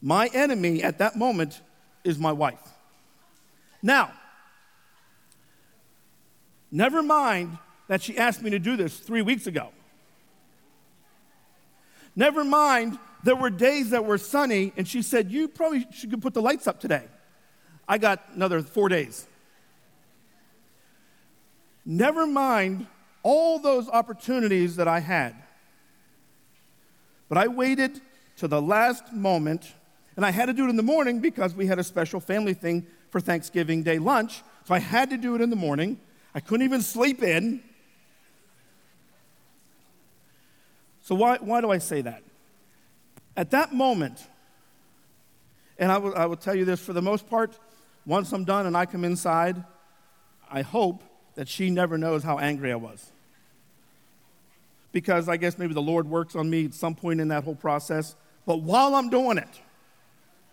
My 0.00 0.30
enemy 0.32 0.82
at 0.82 0.96
that 0.96 1.16
moment 1.16 1.60
is 2.04 2.18
my 2.18 2.32
wife. 2.32 2.66
Now, 3.82 4.12
never 6.72 7.02
mind 7.02 7.58
that 7.90 8.00
she 8.00 8.16
asked 8.16 8.40
me 8.40 8.50
to 8.50 8.60
do 8.60 8.76
this 8.76 9.00
three 9.00 9.20
weeks 9.20 9.48
ago. 9.48 9.70
Never 12.14 12.44
mind, 12.44 13.00
there 13.24 13.34
were 13.34 13.50
days 13.50 13.90
that 13.90 14.04
were 14.04 14.16
sunny, 14.16 14.72
and 14.76 14.86
she 14.86 15.02
said, 15.02 15.32
You 15.32 15.48
probably 15.48 15.88
should 15.90 16.22
put 16.22 16.32
the 16.32 16.40
lights 16.40 16.68
up 16.68 16.78
today. 16.78 17.02
I 17.88 17.98
got 17.98 18.22
another 18.32 18.62
four 18.62 18.88
days. 18.88 19.26
Never 21.84 22.28
mind 22.28 22.86
all 23.24 23.58
those 23.58 23.88
opportunities 23.88 24.76
that 24.76 24.86
I 24.86 25.00
had. 25.00 25.34
But 27.28 27.38
I 27.38 27.48
waited 27.48 28.00
to 28.36 28.46
the 28.46 28.62
last 28.62 29.12
moment, 29.12 29.66
and 30.14 30.24
I 30.24 30.30
had 30.30 30.46
to 30.46 30.52
do 30.52 30.66
it 30.66 30.70
in 30.70 30.76
the 30.76 30.84
morning 30.84 31.18
because 31.18 31.56
we 31.56 31.66
had 31.66 31.80
a 31.80 31.84
special 31.84 32.20
family 32.20 32.54
thing 32.54 32.86
for 33.10 33.20
Thanksgiving 33.20 33.82
Day 33.82 33.98
lunch. 33.98 34.44
So 34.64 34.74
I 34.74 34.78
had 34.78 35.10
to 35.10 35.16
do 35.16 35.34
it 35.34 35.40
in 35.40 35.50
the 35.50 35.56
morning. 35.56 35.98
I 36.36 36.38
couldn't 36.38 36.64
even 36.64 36.82
sleep 36.82 37.24
in. 37.24 37.64
So, 41.10 41.16
why, 41.16 41.38
why 41.38 41.60
do 41.60 41.72
I 41.72 41.78
say 41.78 42.02
that? 42.02 42.22
At 43.36 43.50
that 43.50 43.74
moment, 43.74 44.24
and 45.76 45.90
I 45.90 45.98
will, 45.98 46.14
I 46.14 46.24
will 46.26 46.36
tell 46.36 46.54
you 46.54 46.64
this 46.64 46.78
for 46.78 46.92
the 46.92 47.02
most 47.02 47.28
part, 47.28 47.58
once 48.06 48.30
I'm 48.30 48.44
done 48.44 48.64
and 48.64 48.76
I 48.76 48.86
come 48.86 49.04
inside, 49.04 49.64
I 50.48 50.62
hope 50.62 51.02
that 51.34 51.48
she 51.48 51.68
never 51.68 51.98
knows 51.98 52.22
how 52.22 52.38
angry 52.38 52.70
I 52.70 52.76
was. 52.76 53.10
Because 54.92 55.28
I 55.28 55.36
guess 55.36 55.58
maybe 55.58 55.74
the 55.74 55.82
Lord 55.82 56.08
works 56.08 56.36
on 56.36 56.48
me 56.48 56.66
at 56.66 56.74
some 56.74 56.94
point 56.94 57.20
in 57.20 57.26
that 57.26 57.42
whole 57.42 57.56
process. 57.56 58.14
But 58.46 58.60
while 58.62 58.94
I'm 58.94 59.10
doing 59.10 59.36
it, 59.36 59.60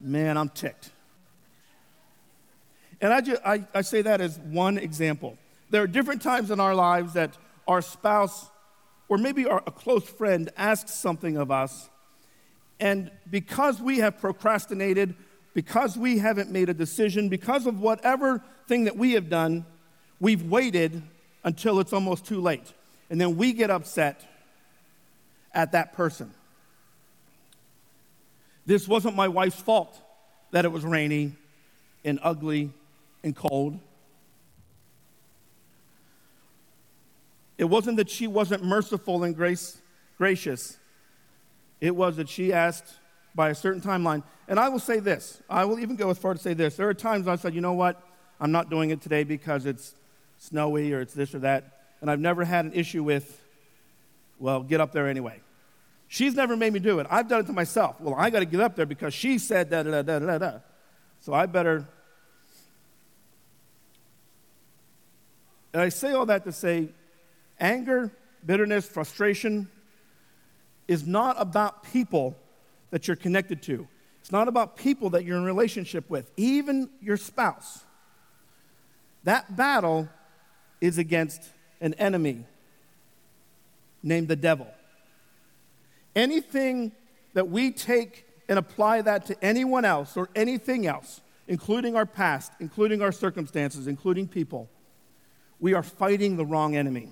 man, 0.01 0.37
I'm 0.37 0.49
ticked. 0.49 0.89
And 2.99 3.13
I, 3.13 3.21
just, 3.21 3.43
I, 3.45 3.63
I 3.75 3.81
say 3.83 4.01
that 4.01 4.21
as 4.21 4.39
one 4.39 4.79
example. 4.79 5.37
There 5.69 5.83
are 5.83 5.87
different 5.87 6.23
times 6.23 6.49
in 6.49 6.59
our 6.59 6.73
lives 6.73 7.13
that 7.13 7.37
our 7.67 7.83
spouse 7.83 8.49
or 9.09 9.17
maybe 9.17 9.45
our, 9.45 9.63
a 9.65 9.71
close 9.71 10.03
friend 10.03 10.49
asks 10.57 10.93
something 10.93 11.37
of 11.37 11.51
us, 11.51 11.89
and 12.79 13.11
because 13.29 13.81
we 13.81 13.99
have 13.99 14.19
procrastinated, 14.19 15.15
because 15.53 15.97
we 15.97 16.19
haven't 16.19 16.51
made 16.51 16.69
a 16.69 16.73
decision, 16.73 17.29
because 17.29 17.65
of 17.65 17.79
whatever 17.79 18.43
thing 18.67 18.83
that 18.83 18.97
we 18.97 19.13
have 19.13 19.29
done, 19.29 19.65
we've 20.19 20.43
waited 20.43 21.01
until 21.43 21.79
it's 21.79 21.93
almost 21.93 22.25
too 22.25 22.41
late. 22.41 22.73
And 23.09 23.19
then 23.19 23.37
we 23.37 23.53
get 23.53 23.69
upset 23.69 24.21
at 25.53 25.71
that 25.71 25.93
person. 25.93 26.33
This 28.65 28.87
wasn't 28.87 29.15
my 29.15 29.29
wife's 29.29 29.59
fault 29.59 29.99
that 30.51 30.65
it 30.65 30.71
was 30.71 30.83
rainy 30.83 31.35
and 32.03 32.19
ugly 32.21 32.71
and 33.23 33.35
cold. 33.35 33.79
It 37.57 37.65
wasn't 37.65 37.97
that 37.97 38.09
she 38.09 38.27
wasn't 38.27 38.63
merciful 38.63 39.23
and 39.23 39.35
grace, 39.35 39.81
gracious. 40.17 40.77
It 41.81 41.95
was 41.95 42.17
that 42.17 42.29
she 42.29 42.53
asked 42.53 42.85
by 43.35 43.49
a 43.49 43.55
certain 43.55 43.81
timeline. 43.81 44.23
And 44.47 44.59
I 44.59 44.69
will 44.69 44.79
say 44.79 44.99
this 44.99 45.41
I 45.49 45.65
will 45.65 45.79
even 45.79 45.95
go 45.95 46.09
as 46.09 46.17
far 46.17 46.33
to 46.33 46.39
say 46.39 46.53
this. 46.53 46.75
There 46.75 46.89
are 46.89 46.93
times 46.93 47.27
I 47.27 47.35
said, 47.35 47.53
you 47.53 47.61
know 47.61 47.73
what? 47.73 48.01
I'm 48.39 48.51
not 48.51 48.69
doing 48.69 48.91
it 48.91 49.01
today 49.01 49.23
because 49.23 49.65
it's 49.65 49.95
snowy 50.37 50.93
or 50.93 51.01
it's 51.01 51.13
this 51.13 51.33
or 51.33 51.39
that. 51.39 51.81
And 52.01 52.11
I've 52.11 52.19
never 52.19 52.43
had 52.43 52.65
an 52.65 52.73
issue 52.73 53.03
with, 53.03 53.43
well, 54.39 54.61
get 54.61 54.79
up 54.79 54.91
there 54.91 55.07
anyway. 55.07 55.41
She's 56.07 56.35
never 56.35 56.55
made 56.55 56.71
me 56.71 56.79
do 56.79 56.99
it. 56.99 57.07
I've 57.09 57.27
done 57.27 57.41
it 57.41 57.47
to 57.47 57.53
myself. 57.53 57.99
Well, 57.99 58.15
I 58.15 58.29
got 58.29 58.39
to 58.39 58.45
get 58.45 58.61
up 58.61 58.75
there 58.75 58.85
because 58.85 59.13
she 59.13 59.39
said 59.39 59.69
da 59.69 59.83
da 59.83 60.01
da 60.03 60.19
da 60.19 60.37
da. 60.37 60.59
So 61.19 61.33
I 61.33 61.47
better. 61.47 61.87
And 65.73 65.81
I 65.81 65.89
say 65.89 66.13
all 66.13 66.25
that 66.27 66.45
to 66.45 66.51
say 66.51 66.89
anger, 67.59 68.11
bitterness, 68.45 68.87
frustration 68.87 69.69
is 70.87 71.05
not 71.05 71.35
about 71.39 71.83
people 71.83 72.35
that 72.91 73.07
you're 73.07 73.17
connected 73.17 73.61
to. 73.63 73.87
It's 74.21 74.31
not 74.31 74.47
about 74.47 74.77
people 74.77 75.11
that 75.11 75.23
you're 75.23 75.37
in 75.37 75.43
relationship 75.43 76.09
with, 76.09 76.31
even 76.37 76.89
your 77.01 77.17
spouse. 77.17 77.83
That 79.23 79.55
battle 79.55 80.09
is 80.79 80.97
against 80.97 81.43
an 81.81 81.93
enemy 81.95 82.45
named 84.03 84.27
the 84.27 84.35
devil. 84.35 84.67
Anything 86.15 86.91
that 87.33 87.49
we 87.49 87.71
take 87.71 88.25
and 88.49 88.57
apply 88.57 89.01
that 89.01 89.25
to 89.27 89.43
anyone 89.43 89.85
else 89.85 90.15
or 90.17 90.29
anything 90.35 90.87
else, 90.87 91.21
including 91.47 91.95
our 91.95 92.05
past, 92.05 92.51
including 92.59 93.01
our 93.01 93.11
circumstances, 93.11 93.87
including 93.87 94.27
people, 94.27 94.69
we 95.59 95.73
are 95.73 95.83
fighting 95.83 96.37
the 96.37 96.45
wrong 96.45 96.75
enemy. 96.75 97.11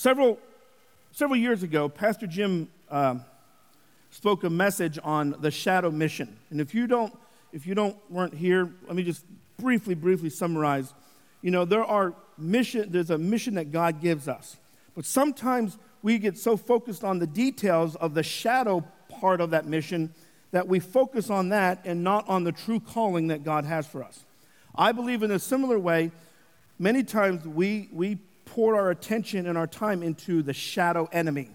Several, 0.00 0.38
several 1.12 1.38
years 1.38 1.62
ago, 1.62 1.86
Pastor 1.86 2.26
Jim 2.26 2.70
uh, 2.90 3.16
spoke 4.08 4.44
a 4.44 4.48
message 4.48 4.98
on 5.04 5.36
the 5.40 5.50
shadow 5.50 5.90
mission. 5.90 6.38
And 6.48 6.58
if 6.58 6.74
you 6.74 6.86
don't, 6.86 7.14
if 7.52 7.66
you 7.66 7.74
don't 7.74 7.94
weren't 8.08 8.32
here, 8.32 8.72
let 8.86 8.96
me 8.96 9.02
just 9.02 9.26
briefly, 9.58 9.94
briefly 9.94 10.30
summarize. 10.30 10.94
You 11.42 11.50
know, 11.50 11.66
there 11.66 11.84
are 11.84 12.14
mission, 12.38 12.90
there's 12.90 13.10
a 13.10 13.18
mission 13.18 13.56
that 13.56 13.72
God 13.72 14.00
gives 14.00 14.26
us. 14.26 14.56
But 14.94 15.04
sometimes 15.04 15.76
we 16.00 16.16
get 16.16 16.38
so 16.38 16.56
focused 16.56 17.04
on 17.04 17.18
the 17.18 17.26
details 17.26 17.94
of 17.96 18.14
the 18.14 18.22
shadow 18.22 18.82
part 19.20 19.42
of 19.42 19.50
that 19.50 19.66
mission 19.66 20.14
that 20.50 20.66
we 20.66 20.80
focus 20.80 21.28
on 21.28 21.50
that 21.50 21.82
and 21.84 22.02
not 22.02 22.26
on 22.26 22.44
the 22.44 22.52
true 22.52 22.80
calling 22.80 23.26
that 23.26 23.44
God 23.44 23.66
has 23.66 23.86
for 23.86 24.02
us. 24.02 24.24
I 24.74 24.92
believe 24.92 25.22
in 25.22 25.30
a 25.30 25.38
similar 25.38 25.78
way, 25.78 26.10
many 26.78 27.02
times 27.02 27.46
we, 27.46 27.90
we 27.92 28.16
pour 28.50 28.74
our 28.74 28.90
attention 28.90 29.46
and 29.46 29.56
our 29.56 29.66
time 29.66 30.02
into 30.02 30.42
the 30.42 30.52
shadow 30.52 31.08
enemy. 31.12 31.50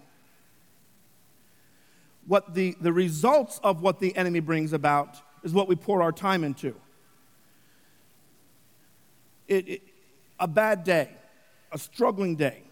What 2.25 2.53
the, 2.53 2.75
the 2.79 2.93
results 2.93 3.59
of 3.63 3.81
what 3.81 3.99
the 3.99 4.15
enemy 4.15 4.39
brings 4.39 4.71
about 4.71 5.17
is 5.43 5.51
what 5.51 5.67
we 5.67 5.75
pour 5.75 6.01
our 6.01 6.13
time 6.13 6.43
into. 6.43 6.73
It, 9.47 9.67
it, 9.67 9.81
a 10.39 10.47
bad 10.47 10.85
day, 10.85 11.09
a 11.71 11.77
struggling 11.77 12.37
day, 12.37 12.63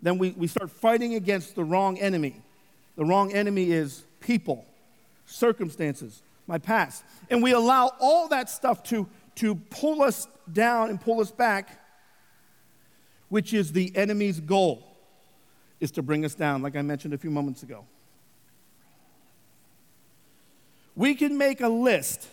then 0.00 0.16
we, 0.16 0.30
we 0.30 0.46
start 0.46 0.70
fighting 0.70 1.14
against 1.14 1.54
the 1.54 1.64
wrong 1.64 1.98
enemy. 1.98 2.42
The 2.96 3.04
wrong 3.04 3.32
enemy 3.32 3.70
is 3.70 4.04
people, 4.20 4.64
circumstances, 5.26 6.22
my 6.46 6.56
past. 6.56 7.04
And 7.28 7.42
we 7.42 7.52
allow 7.52 7.92
all 8.00 8.28
that 8.28 8.48
stuff 8.48 8.82
to, 8.84 9.06
to 9.36 9.54
pull 9.54 10.02
us 10.02 10.28
down 10.50 10.88
and 10.88 10.98
pull 11.00 11.20
us 11.20 11.30
back 11.30 11.83
which 13.34 13.52
is 13.52 13.72
the 13.72 13.90
enemy's 13.96 14.38
goal, 14.38 14.96
is 15.80 15.90
to 15.90 16.02
bring 16.02 16.24
us 16.24 16.36
down, 16.36 16.62
like 16.62 16.76
I 16.76 16.82
mentioned 16.82 17.14
a 17.14 17.18
few 17.18 17.32
moments 17.32 17.64
ago. 17.64 17.84
We 20.94 21.16
can 21.16 21.36
make 21.36 21.60
a 21.60 21.68
list 21.68 22.28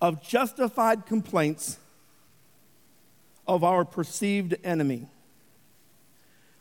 of 0.00 0.22
justified 0.22 1.04
complaints 1.04 1.78
of 3.46 3.64
our 3.64 3.84
perceived 3.84 4.56
enemy. 4.64 5.08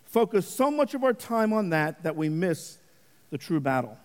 Focus 0.03 0.45
so 0.45 0.69
much 0.69 0.93
of 0.93 1.05
our 1.05 1.13
time 1.13 1.53
on 1.53 1.69
that 1.69 2.03
that 2.03 2.17
we 2.17 2.27
miss 2.27 2.79
the 3.29 3.37
true 3.37 3.61
battle. 3.61 3.97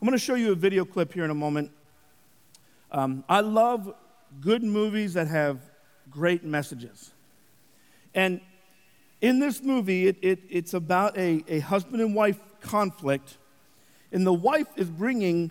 I'm 0.00 0.08
going 0.08 0.18
to 0.18 0.24
show 0.24 0.34
you 0.34 0.52
a 0.52 0.54
video 0.54 0.86
clip 0.86 1.12
here 1.12 1.26
in 1.26 1.30
a 1.30 1.34
moment. 1.34 1.72
Um, 2.90 3.22
I 3.28 3.40
love 3.40 3.92
good 4.40 4.62
movies 4.62 5.12
that 5.12 5.26
have 5.26 5.60
great 6.10 6.42
messages. 6.42 7.10
And 8.14 8.40
in 9.20 9.40
this 9.40 9.62
movie, 9.62 10.06
it, 10.06 10.16
it, 10.22 10.40
it's 10.48 10.74
about 10.74 11.16
a, 11.18 11.44
a 11.48 11.58
husband 11.60 12.00
and 12.00 12.14
wife 12.14 12.38
conflict, 12.60 13.38
and 14.12 14.26
the 14.26 14.32
wife 14.32 14.68
is 14.76 14.88
bringing 14.88 15.50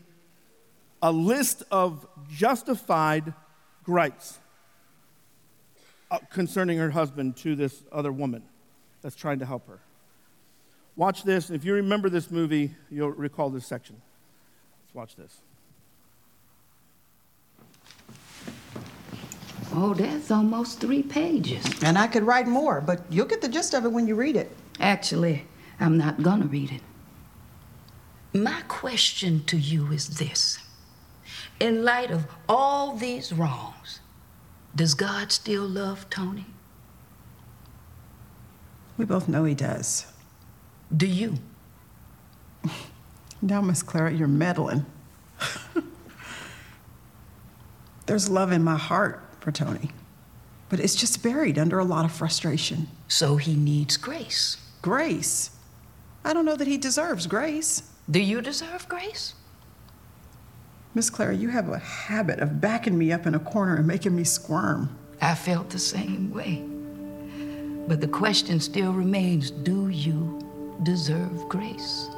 a 1.02 1.12
list 1.12 1.64
of 1.72 2.08
justified 2.30 3.34
gripes 3.84 4.40
uh, 6.10 6.20
concerning 6.32 6.78
her 6.78 6.90
husband 6.90 7.38
to 7.38 7.56
this 7.56 7.84
other 7.92 8.12
woman 8.12 8.44
that's 9.02 9.16
trying 9.16 9.40
to 9.40 9.46
help 9.46 9.68
her. 9.68 9.80
Watch 10.96 11.24
this. 11.24 11.50
If 11.50 11.64
you 11.64 11.74
remember 11.74 12.10
this 12.10 12.32
movie, 12.32 12.74
you'll 12.90 13.12
recall 13.12 13.50
this 13.50 13.68
section. 13.68 14.02
Let's 14.84 14.96
watch 14.96 15.16
this. 15.16 15.42
Oh, 19.80 19.94
that's 19.94 20.32
almost 20.32 20.80
three 20.80 21.04
pages. 21.04 21.64
And 21.84 22.00
I 22.00 22.08
could 22.08 22.24
write 22.24 22.48
more, 22.48 22.82
but 22.82 23.04
you'll 23.12 23.28
get 23.28 23.42
the 23.42 23.48
gist 23.48 23.76
of 23.76 23.86
it 23.86 23.92
when 23.92 24.08
you 24.08 24.16
read 24.16 24.36
it. 24.36 24.52
Actually, 24.80 25.46
I'm 25.80 26.00
not 26.00 26.24
gonna 26.24 26.48
read 26.48 26.72
it. 26.72 26.82
My 28.34 28.64
question 28.68 29.44
to 29.46 29.56
you 29.56 29.92
is 29.92 30.18
this 30.18 30.58
In 31.60 31.86
light 31.86 32.10
of 32.10 32.26
all 32.50 32.96
these 32.96 33.32
wrongs, 33.32 34.00
does 34.76 34.96
God 34.96 35.32
still 35.32 35.68
love 35.68 36.10
Tony? 36.10 36.48
We 38.98 39.06
both 39.06 39.28
know 39.28 39.44
he 39.44 39.54
does. 39.54 40.08
Do 40.96 41.06
you? 41.06 41.36
Now, 43.40 43.62
Miss 43.62 43.84
Clara, 43.84 44.12
you're 44.12 44.28
meddling. 44.28 44.84
There's 48.08 48.28
love 48.28 48.52
in 48.52 48.64
my 48.64 48.78
heart 48.78 49.27
for 49.48 49.54
Tony, 49.54 49.92
but 50.68 50.82
it's 50.82 50.94
just 50.94 51.24
buried 51.24 51.58
under 51.58 51.80
a 51.80 51.86
lot 51.86 52.04
of 52.04 52.12
frustration. 52.12 52.90
So 53.08 53.38
he 53.38 53.56
needs 53.56 53.96
grace. 53.96 54.58
Grace? 54.82 55.52
I 56.26 56.34
don't 56.34 56.44
know 56.44 56.58
that 56.58 56.68
he 56.68 56.78
deserves 56.78 57.28
grace. 57.28 57.84
Do 58.12 58.20
you 58.20 58.42
deserve 58.42 58.90
grace? 58.90 59.36
Miss 60.94 61.10
Clara, 61.10 61.34
you 61.34 61.48
have 61.48 61.70
a 61.70 61.78
habit 61.78 62.42
of 62.42 62.60
backing 62.60 62.98
me 62.98 63.14
up 63.14 63.26
in 63.26 63.36
a 63.36 63.40
corner 63.40 63.78
and 63.78 63.88
making 63.88 64.18
me 64.18 64.26
squirm. 64.26 64.94
I 65.22 65.34
felt 65.34 65.70
the 65.70 65.80
same 65.80 66.30
way. 66.34 66.66
But 67.88 68.02
the 68.02 68.10
question 68.10 68.60
still 68.60 68.92
remains 68.92 69.50
do 69.50 69.88
you 69.88 70.46
deserve 70.84 71.48
grace? 71.48 72.10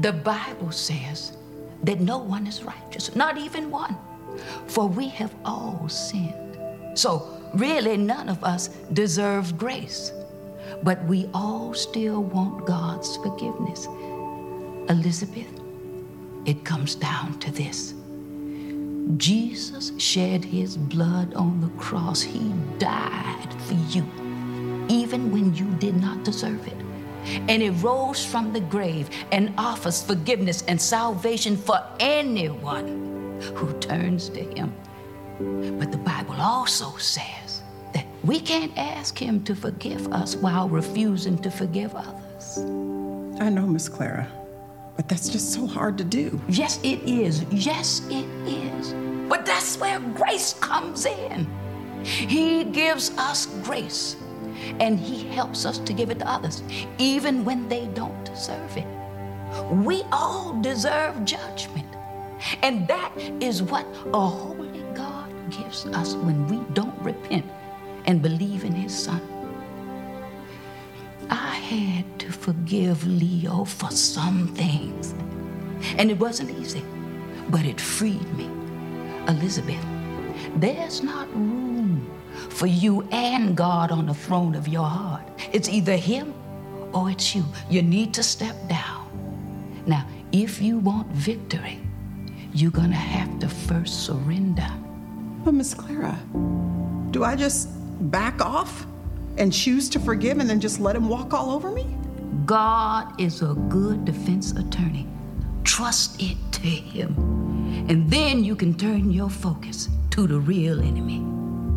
The 0.00 0.12
Bible 0.12 0.72
says 0.72 1.38
that 1.84 2.00
no 2.00 2.18
one 2.18 2.46
is 2.46 2.64
righteous, 2.64 3.16
not 3.16 3.38
even 3.38 3.70
one, 3.70 3.96
for 4.66 4.88
we 4.88 5.08
have 5.08 5.34
all 5.44 5.88
sinned. 5.88 6.58
So, 6.94 7.28
really, 7.54 7.96
none 7.96 8.28
of 8.28 8.42
us 8.44 8.68
deserve 8.92 9.56
grace, 9.58 10.12
but 10.82 11.02
we 11.04 11.28
all 11.34 11.74
still 11.74 12.22
want 12.22 12.66
God's 12.66 13.16
forgiveness. 13.18 13.86
Elizabeth, 14.88 15.48
it 16.46 16.64
comes 16.64 16.94
down 16.94 17.38
to 17.40 17.50
this 17.50 17.94
Jesus 19.16 19.92
shed 19.98 20.44
his 20.44 20.76
blood 20.76 21.34
on 21.34 21.60
the 21.60 21.70
cross, 21.80 22.20
he 22.20 22.52
died 22.78 23.54
for 23.66 23.74
you 23.74 24.06
even 24.88 25.30
when 25.30 25.54
you 25.54 25.66
did 25.78 25.96
not 25.96 26.24
deserve 26.24 26.66
it. 26.66 26.76
And 27.48 27.62
he 27.62 27.70
rose 27.70 28.24
from 28.24 28.52
the 28.52 28.60
grave 28.60 29.10
and 29.32 29.52
offers 29.58 30.02
forgiveness 30.02 30.64
and 30.66 30.80
salvation 30.80 31.56
for 31.56 31.78
anyone 32.00 33.07
who 33.54 33.72
turns 33.80 34.28
to 34.30 34.40
him. 34.40 34.72
But 35.78 35.92
the 35.92 35.98
Bible 35.98 36.34
also 36.34 36.96
says 36.96 37.62
that 37.94 38.06
we 38.24 38.40
can't 38.40 38.76
ask 38.76 39.16
him 39.16 39.44
to 39.44 39.54
forgive 39.54 40.12
us 40.12 40.36
while 40.36 40.68
refusing 40.68 41.38
to 41.38 41.50
forgive 41.50 41.94
others. 41.94 42.58
I 43.40 43.48
know, 43.48 43.66
Miss 43.66 43.88
Clara, 43.88 44.26
but 44.96 45.08
that's 45.08 45.28
just 45.28 45.52
so 45.52 45.66
hard 45.66 45.96
to 45.98 46.04
do. 46.04 46.40
Yes, 46.48 46.80
it 46.82 47.02
is. 47.02 47.44
Yes, 47.52 48.02
it 48.10 48.26
is. 48.46 48.94
But 49.28 49.46
that's 49.46 49.78
where 49.78 50.00
grace 50.00 50.54
comes 50.54 51.06
in. 51.06 51.46
He 52.02 52.64
gives 52.64 53.10
us 53.18 53.46
grace 53.62 54.16
and 54.80 54.98
He 54.98 55.28
helps 55.28 55.64
us 55.64 55.78
to 55.78 55.92
give 55.92 56.10
it 56.10 56.18
to 56.18 56.28
others, 56.28 56.62
even 56.98 57.44
when 57.44 57.68
they 57.68 57.86
don't 57.94 58.24
deserve 58.24 58.76
it. 58.76 58.86
We 59.70 60.02
all 60.12 60.60
deserve 60.60 61.24
judgment, 61.24 61.87
and 62.62 62.86
that 62.88 63.12
is 63.40 63.62
what 63.62 63.86
a 64.12 64.26
holy 64.26 64.82
God 64.94 65.32
gives 65.50 65.86
us 65.86 66.14
when 66.14 66.46
we 66.46 66.58
don't 66.74 66.98
repent 67.00 67.46
and 68.06 68.22
believe 68.22 68.64
in 68.64 68.72
His 68.72 68.96
Son. 68.96 69.20
I 71.30 71.54
had 71.56 72.18
to 72.20 72.32
forgive 72.32 73.06
Leo 73.06 73.64
for 73.64 73.90
some 73.90 74.48
things, 74.54 75.14
and 75.98 76.10
it 76.10 76.18
wasn't 76.18 76.50
easy, 76.58 76.82
but 77.50 77.64
it 77.64 77.80
freed 77.80 78.28
me. 78.34 78.50
Elizabeth, 79.28 79.84
there's 80.56 81.02
not 81.02 81.28
room 81.34 82.10
for 82.48 82.66
you 82.66 83.06
and 83.12 83.56
God 83.56 83.90
on 83.90 84.06
the 84.06 84.14
throne 84.14 84.54
of 84.54 84.68
your 84.68 84.86
heart. 84.86 85.26
It's 85.52 85.68
either 85.68 85.96
Him 85.96 86.32
or 86.94 87.10
it's 87.10 87.34
you. 87.34 87.44
You 87.68 87.82
need 87.82 88.14
to 88.14 88.22
step 88.22 88.56
down. 88.68 89.06
Now, 89.86 90.06
if 90.32 90.60
you 90.60 90.78
want 90.78 91.08
victory, 91.08 91.78
you're 92.60 92.70
going 92.70 92.90
to 92.90 92.96
have 92.96 93.38
to 93.40 93.48
first 93.48 94.04
surrender. 94.04 94.68
But, 95.44 95.54
Miss 95.54 95.74
Clara, 95.74 96.18
do 97.10 97.24
I 97.24 97.36
just 97.36 97.68
back 98.10 98.40
off 98.40 98.86
and 99.36 99.52
choose 99.52 99.88
to 99.90 100.00
forgive 100.00 100.38
and 100.38 100.48
then 100.48 100.60
just 100.60 100.80
let 100.80 100.96
him 100.96 101.08
walk 101.08 101.32
all 101.32 101.50
over 101.50 101.70
me? 101.70 101.86
God 102.46 103.20
is 103.20 103.42
a 103.42 103.54
good 103.68 104.04
defense 104.04 104.52
attorney. 104.52 105.06
Trust 105.64 106.20
it 106.20 106.36
to 106.52 106.60
Him. 106.60 107.14
And 107.88 108.10
then 108.10 108.42
you 108.42 108.56
can 108.56 108.74
turn 108.74 109.10
your 109.10 109.30
focus 109.30 109.88
to 110.10 110.26
the 110.26 110.38
real 110.38 110.80
enemy. 110.80 111.18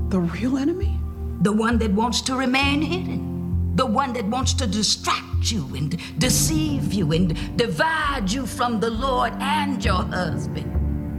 The 0.10 0.20
real 0.20 0.58
enemy? 0.58 0.98
The 1.42 1.52
one 1.52 1.78
that 1.80 1.92
wants 1.92 2.22
to 2.22 2.36
remain 2.36 2.82
hidden. 2.82 3.76
The 3.76 3.86
one 3.86 4.14
that 4.14 4.26
wants 4.26 4.54
to 4.56 4.68
distract 4.68 5.52
you 5.52 5.68
and 5.76 5.98
deceive 6.20 6.94
you 6.94 7.12
and 7.12 7.58
divide 7.58 8.32
you 8.32 8.46
from 8.46 8.80
the 8.80 8.90
Lord 8.90 9.34
and 9.40 9.84
your 9.84 10.04
husband. 10.04 10.71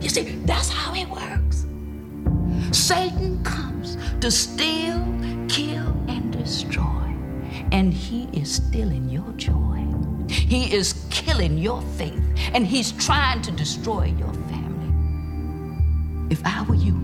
You 0.03 0.09
see, 0.09 0.22
that's 0.44 0.68
how 0.68 0.92
it 0.94 1.09
works. 1.09 1.64
Satan 2.76 3.42
comes 3.44 3.96
to 4.20 4.32
steal, 4.32 4.98
kill, 5.48 5.94
and 6.09 6.32
destroy. 6.32 7.14
And 7.70 7.94
he 7.94 8.24
is 8.32 8.57
stealing 8.57 9.09
your 9.09 9.30
joy. 9.36 9.86
He 10.28 10.74
is 10.74 11.07
killing 11.11 11.57
your 11.57 11.82
faith. 11.96 12.20
And 12.53 12.66
he's 12.66 12.90
trying 12.90 13.42
to 13.42 13.53
destroy 13.53 14.12
your 14.18 14.32
family. 14.50 14.92
If 16.30 16.44
I 16.44 16.64
were 16.68 16.74
you, 16.74 17.00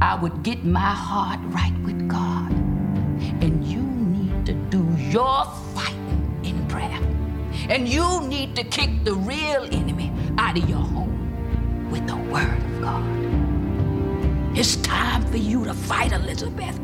I 0.00 0.14
would 0.14 0.44
get 0.44 0.64
my 0.64 0.78
heart 0.78 1.40
right 1.46 1.76
with 1.84 2.08
God. 2.08 2.52
And 3.42 3.64
you 3.64 3.82
need 3.82 4.46
to 4.46 4.52
do 4.70 4.86
your 4.96 5.44
fighting 5.74 6.40
in 6.44 6.64
prayer. 6.68 7.00
And 7.68 7.88
you 7.88 8.20
need 8.28 8.54
to 8.54 8.62
kick 8.62 9.02
the 9.02 9.14
real 9.14 9.64
enemy 9.64 10.12
out 10.38 10.56
of 10.56 10.68
your 10.68 10.78
home 10.78 11.11
Word 12.32 12.62
of 12.62 12.80
God. 12.80 14.56
It's 14.56 14.76
time 14.76 15.22
for 15.26 15.36
you 15.36 15.66
to 15.66 15.74
fight, 15.74 16.12
Elizabeth. 16.12 16.80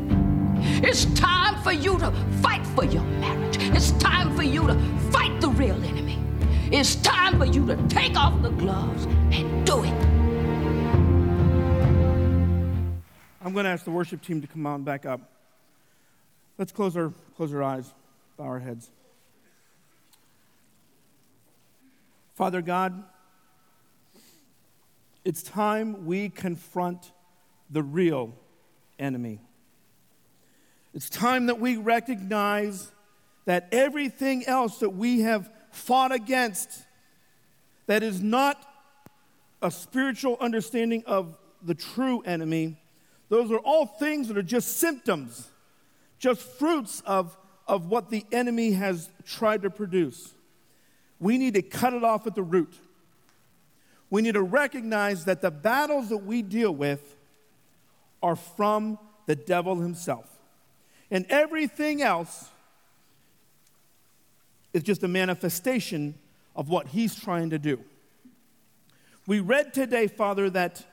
It's 0.83 1.05
time 1.19 1.59
for 1.63 1.71
you 1.71 1.97
to 1.97 2.11
fight 2.43 2.63
for 2.67 2.85
your 2.85 3.01
marriage. 3.03 3.57
It's 3.59 3.89
time 3.93 4.35
for 4.35 4.43
you 4.43 4.67
to 4.67 4.75
fight 5.11 5.41
the 5.41 5.49
real 5.49 5.83
enemy. 5.83 6.19
It's 6.71 6.97
time 6.97 7.39
for 7.39 7.45
you 7.45 7.65
to 7.65 7.75
take 7.87 8.15
off 8.15 8.39
the 8.43 8.51
gloves 8.51 9.05
and 9.31 9.65
do 9.65 9.83
it. 9.83 9.93
I'm 13.41 13.53
going 13.53 13.65
to 13.65 13.71
ask 13.71 13.83
the 13.85 13.91
worship 13.91 14.21
team 14.21 14.41
to 14.41 14.47
come 14.47 14.67
on 14.67 14.83
back 14.83 15.07
up. 15.07 15.21
Let's 16.59 16.71
close 16.71 16.95
our, 16.95 17.11
close 17.35 17.51
our 17.55 17.63
eyes, 17.63 17.91
bow 18.37 18.43
our 18.43 18.59
heads. 18.59 18.91
Father 22.35 22.61
God, 22.61 23.03
it's 25.29 25.43
time 25.43 26.07
we 26.07 26.29
confront 26.29 27.11
the 27.69 27.83
real 27.83 28.33
enemy. 28.97 29.39
It's 30.95 31.07
time 31.07 31.45
that 31.45 31.59
we 31.59 31.77
recognize 31.77 32.91
that 33.45 33.69
everything 33.71 34.43
else 34.47 34.79
that 34.79 34.89
we 34.89 35.21
have 35.21 35.47
fought 35.71 36.11
against 36.11 36.83
that 37.85 38.01
is 38.01 38.21
not 38.21 38.65
a 39.61 39.69
spiritual 39.69 40.35
understanding 40.41 41.03
of 41.05 41.37
the 41.61 41.75
true 41.75 42.21
enemy 42.21 42.81
those 43.29 43.51
are 43.51 43.59
all 43.59 43.85
things 43.85 44.27
that 44.27 44.37
are 44.37 44.41
just 44.41 44.77
symptoms, 44.77 45.49
just 46.17 46.41
fruits 46.41 47.03
of, 47.05 47.37
of 47.67 47.85
what 47.85 48.09
the 48.09 48.25
enemy 48.31 48.71
has 48.71 49.11
tried 49.23 49.61
to 49.61 49.69
produce. 49.69 50.33
We 51.19 51.37
need 51.37 51.53
to 51.53 51.61
cut 51.61 51.93
it 51.93 52.03
off 52.03 52.25
at 52.25 52.33
the 52.33 52.41
root. 52.41 52.73
We 54.09 54.21
need 54.21 54.33
to 54.33 54.41
recognize 54.41 55.25
that 55.25 55.41
the 55.41 55.51
battles 55.51 56.09
that 56.09 56.17
we 56.17 56.41
deal 56.41 56.71
with 56.71 57.15
are 58.21 58.35
from 58.35 58.97
the 59.27 59.35
devil 59.35 59.75
himself. 59.75 60.25
And 61.11 61.25
everything 61.29 62.01
else 62.01 62.49
is 64.73 64.83
just 64.83 65.03
a 65.03 65.07
manifestation 65.07 66.15
of 66.55 66.69
what 66.69 66.87
he's 66.87 67.15
trying 67.15 67.51
to 67.51 67.59
do. 67.59 67.79
We 69.27 69.39
read 69.39 69.73
today, 69.73 70.07
Father, 70.07 70.49
that 70.49 70.85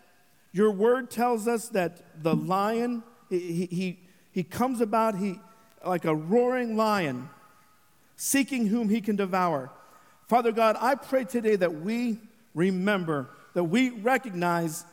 your 0.52 0.70
word 0.70 1.10
tells 1.10 1.48
us 1.48 1.68
that 1.70 2.22
the 2.22 2.34
lion, 2.34 3.02
he, 3.28 3.66
he, 3.66 3.98
he 4.30 4.42
comes 4.42 4.80
about 4.80 5.16
he, 5.16 5.40
like 5.84 6.04
a 6.04 6.14
roaring 6.14 6.76
lion, 6.76 7.28
seeking 8.16 8.66
whom 8.66 8.88
he 8.88 9.00
can 9.00 9.16
devour. 9.16 9.70
Father 10.28 10.52
God, 10.52 10.76
I 10.80 10.94
pray 10.94 11.24
today 11.24 11.56
that 11.56 11.80
we 11.80 12.18
remember, 12.56 13.28
that 13.54 13.64
we 13.64 13.90
recognize 13.90 14.84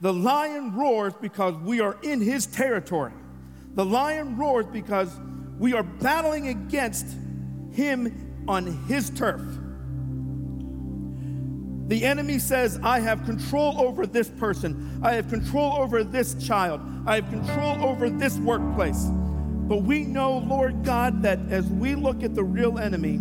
the 0.00 0.12
lion 0.12 0.74
roars 0.74 1.12
because 1.20 1.54
we 1.62 1.80
are 1.80 1.96
in 2.02 2.20
his 2.20 2.46
territory. 2.46 3.12
The 3.74 3.84
lion 3.84 4.36
roars 4.36 4.66
because 4.66 5.14
we 5.58 5.74
are 5.74 5.82
battling 5.82 6.48
against 6.48 7.06
him 7.72 8.44
on 8.48 8.66
his 8.86 9.10
turf. 9.10 9.42
The 11.88 12.04
enemy 12.04 12.38
says, 12.38 12.80
I 12.82 13.00
have 13.00 13.24
control 13.24 13.80
over 13.80 14.06
this 14.06 14.28
person. 14.28 15.00
I 15.02 15.14
have 15.14 15.28
control 15.28 15.74
over 15.74 16.02
this 16.02 16.34
child. 16.34 16.80
I 17.06 17.16
have 17.16 17.28
control 17.28 17.84
over 17.84 18.08
this 18.08 18.38
workplace. 18.38 19.04
But 19.04 19.82
we 19.82 20.04
know, 20.04 20.38
Lord 20.38 20.84
God, 20.84 21.22
that 21.22 21.38
as 21.50 21.66
we 21.66 21.94
look 21.94 22.22
at 22.22 22.34
the 22.34 22.44
real 22.44 22.78
enemy, 22.78 23.18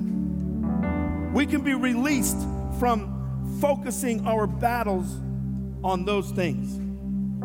we 1.33 1.45
can 1.45 1.61
be 1.61 1.73
released 1.73 2.37
from 2.79 3.18
focusing 3.59 4.25
our 4.27 4.47
battles 4.47 5.17
on 5.83 6.05
those 6.05 6.31
things 6.31 6.75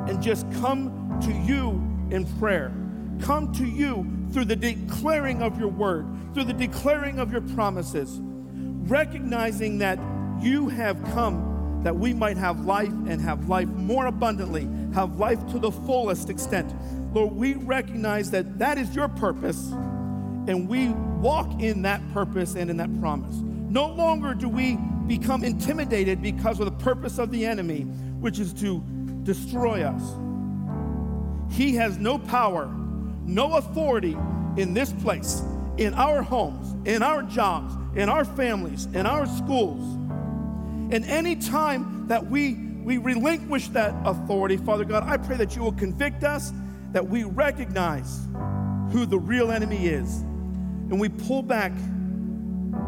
and 0.09 0.22
just 0.22 0.50
come 0.61 1.18
to 1.22 1.32
you 1.32 1.70
in 2.14 2.26
prayer. 2.38 2.72
Come 3.20 3.52
to 3.55 3.64
you 3.64 4.07
through 4.32 4.46
the 4.46 4.57
declaring 4.57 5.42
of 5.42 5.59
your 5.59 5.68
word, 5.68 6.07
through 6.34 6.44
the 6.44 6.52
declaring 6.52 7.18
of 7.18 7.30
your 7.32 7.40
promises, 7.40 8.18
recognizing 8.20 9.78
that 9.78 9.98
you 10.40 10.68
have 10.68 11.02
come 11.12 11.55
that 11.84 11.94
we 11.94 12.14
might 12.14 12.38
have 12.38 12.64
life 12.64 12.88
and 12.88 13.20
have 13.20 13.48
life 13.48 13.68
more 13.68 14.07
abundantly, 14.07 14.66
have 14.94 15.18
life 15.20 15.46
to 15.48 15.59
the 15.59 15.70
fullest 15.70 16.30
extent. 16.30 16.74
Lord, 17.14 17.34
we 17.34 17.55
recognize 17.55 18.30
that 18.30 18.59
that 18.59 18.78
is 18.78 18.96
your 18.96 19.09
purpose, 19.09 19.68
and 20.48 20.66
we 20.66 20.88
walk 21.20 21.61
in 21.61 21.82
that 21.82 22.00
purpose 22.12 22.55
and 22.55 22.70
in 22.70 22.78
that 22.78 23.00
promise. 23.00 23.36
No 23.36 23.86
longer 23.86 24.34
do 24.34 24.48
we 24.48 24.78
become 25.07 25.44
intimidated 25.44 26.22
because 26.22 26.61
of 26.61 26.66
the 26.66 26.84
purpose 26.84 27.18
of 27.18 27.30
the 27.30 27.44
enemy, 27.44 27.82
which 28.20 28.38
is 28.38 28.52
to 28.55 28.82
destroy 29.22 29.82
us. 29.82 30.02
He 31.52 31.74
has 31.74 31.98
no 31.98 32.18
power, 32.18 32.66
no 33.24 33.55
authority 33.55 34.16
in 34.57 34.74
this 34.74 34.92
place, 34.92 35.42
in 35.76 35.94
our 35.94 36.22
homes, 36.22 36.74
in 36.86 37.02
our 37.02 37.22
jobs, 37.22 37.74
in 37.96 38.09
our 38.09 38.24
families, 38.24 38.86
in 38.86 39.07
our 39.07 39.26
schools. 39.26 39.82
And 40.92 41.05
any 41.07 41.36
time 41.36 42.07
that 42.09 42.26
we, 42.26 42.55
we 42.55 42.98
relinquish 42.98 43.68
that 43.68 43.94
authority, 44.05 44.57
Father 44.57 44.84
God, 44.84 45.05
I 45.05 45.16
pray 45.16 45.36
that 45.36 45.57
you 45.57 45.62
will 45.62 45.72
convict 45.72 46.24
us, 46.24 46.52
that 46.92 47.07
we 47.07 47.24
recognize 47.24 48.26
who 48.92 49.07
the 49.07 49.18
real 49.18 49.50
enemy 49.50 49.86
is, 49.86 50.18
and 50.18 51.00
we 51.00 51.09
pull 51.09 51.42
back 51.42 51.72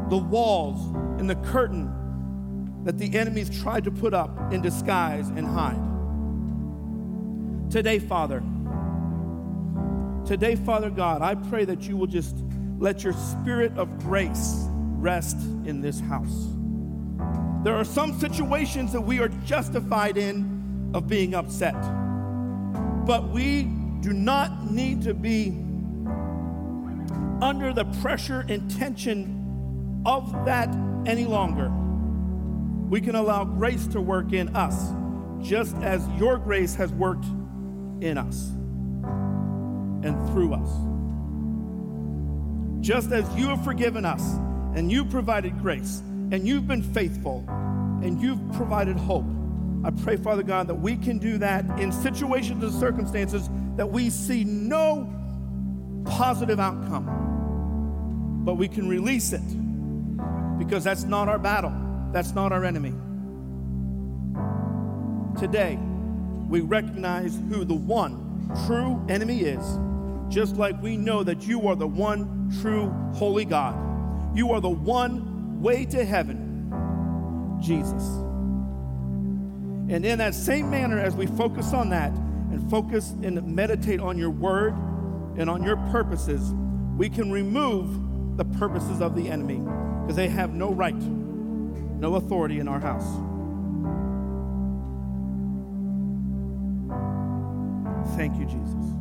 the 0.08 0.18
walls 0.18 0.94
and 1.18 1.28
the 1.28 1.34
curtain 1.36 1.92
that 2.86 2.98
the 2.98 3.18
enemies 3.18 3.50
tried 3.62 3.82
to 3.82 3.90
put 3.90 4.14
up 4.14 4.52
in 4.52 4.62
disguise 4.62 5.28
and 5.30 5.44
hide. 5.44 5.74
Today, 7.68 7.98
Father, 7.98 8.44
today, 10.24 10.54
Father 10.54 10.88
God, 10.88 11.20
I 11.20 11.34
pray 11.34 11.64
that 11.64 11.82
you 11.82 11.96
will 11.96 12.06
just 12.06 12.36
let 12.78 13.02
your 13.02 13.12
spirit 13.12 13.76
of 13.76 13.98
grace 13.98 14.66
rest 14.98 15.36
in 15.64 15.80
this 15.80 15.98
house. 15.98 16.46
There 17.64 17.74
are 17.74 17.84
some 17.84 18.16
situations 18.20 18.92
that 18.92 19.00
we 19.00 19.18
are 19.18 19.30
justified 19.44 20.16
in 20.16 20.92
of 20.94 21.08
being 21.08 21.34
upset, 21.34 21.74
but 23.04 23.30
we 23.30 23.64
do 24.00 24.12
not 24.12 24.70
need 24.70 25.02
to 25.02 25.12
be 25.12 25.48
under 27.42 27.72
the 27.72 27.84
pressure 28.00 28.46
and 28.48 28.70
tension 28.70 30.02
of 30.06 30.32
that 30.44 30.68
any 31.04 31.24
longer. 31.24 31.68
We 32.88 33.00
can 33.00 33.14
allow 33.14 33.44
grace 33.44 33.86
to 33.88 34.00
work 34.00 34.32
in 34.32 34.54
us, 34.54 34.92
just 35.40 35.76
as 35.76 36.06
your 36.18 36.38
grace 36.38 36.74
has 36.76 36.92
worked 36.92 37.26
in 38.00 38.16
us 38.16 38.48
and 40.04 40.16
through 40.30 40.54
us. 40.54 40.70
Just 42.86 43.10
as 43.10 43.28
you 43.36 43.48
have 43.48 43.64
forgiven 43.64 44.04
us 44.04 44.22
and 44.76 44.92
you 44.92 45.04
provided 45.04 45.58
grace 45.60 46.02
and 46.30 46.46
you've 46.46 46.68
been 46.68 46.82
faithful 46.82 47.44
and 48.02 48.20
you've 48.20 48.52
provided 48.52 48.96
hope. 48.96 49.24
I 49.84 49.90
pray, 49.90 50.16
Father 50.16 50.42
God, 50.42 50.68
that 50.68 50.74
we 50.74 50.96
can 50.96 51.18
do 51.18 51.38
that 51.38 51.64
in 51.80 51.90
situations 51.92 52.62
and 52.62 52.72
circumstances 52.72 53.48
that 53.76 53.90
we 53.90 54.10
see 54.10 54.44
no 54.44 55.12
positive 56.04 56.60
outcome, 56.60 58.42
but 58.44 58.54
we 58.54 58.68
can 58.68 58.88
release 58.88 59.32
it 59.32 60.58
because 60.58 60.84
that's 60.84 61.04
not 61.04 61.28
our 61.28 61.38
battle, 61.38 61.72
that's 62.16 62.32
not 62.32 62.50
our 62.50 62.64
enemy. 62.64 62.94
Today, 65.38 65.78
we 66.48 66.62
recognize 66.62 67.38
who 67.50 67.62
the 67.62 67.74
one 67.74 68.50
true 68.66 69.04
enemy 69.10 69.40
is, 69.40 69.78
just 70.34 70.56
like 70.56 70.80
we 70.80 70.96
know 70.96 71.22
that 71.22 71.46
you 71.46 71.68
are 71.68 71.76
the 71.76 71.86
one 71.86 72.50
true 72.62 72.88
holy 73.12 73.44
God. 73.44 73.76
You 74.34 74.50
are 74.52 74.62
the 74.62 74.70
one 74.70 75.60
way 75.60 75.84
to 75.84 76.06
heaven, 76.06 77.60
Jesus. 77.60 78.02
And 79.92 80.06
in 80.06 80.16
that 80.16 80.34
same 80.34 80.70
manner, 80.70 80.98
as 80.98 81.14
we 81.14 81.26
focus 81.26 81.74
on 81.74 81.90
that 81.90 82.12
and 82.12 82.70
focus 82.70 83.10
and 83.22 83.54
meditate 83.54 84.00
on 84.00 84.16
your 84.16 84.30
word 84.30 84.72
and 85.36 85.50
on 85.50 85.62
your 85.62 85.76
purposes, 85.90 86.54
we 86.96 87.10
can 87.10 87.30
remove 87.30 88.38
the 88.38 88.44
purposes 88.58 89.02
of 89.02 89.14
the 89.14 89.28
enemy 89.28 89.60
because 90.00 90.16
they 90.16 90.28
have 90.28 90.54
no 90.54 90.72
right, 90.72 90.94
no 91.98 92.14
authority 92.16 92.58
in 92.60 92.68
our 92.68 92.80
house. 92.80 93.06
Thank 98.16 98.38
you, 98.38 98.46
Jesus. 98.46 98.95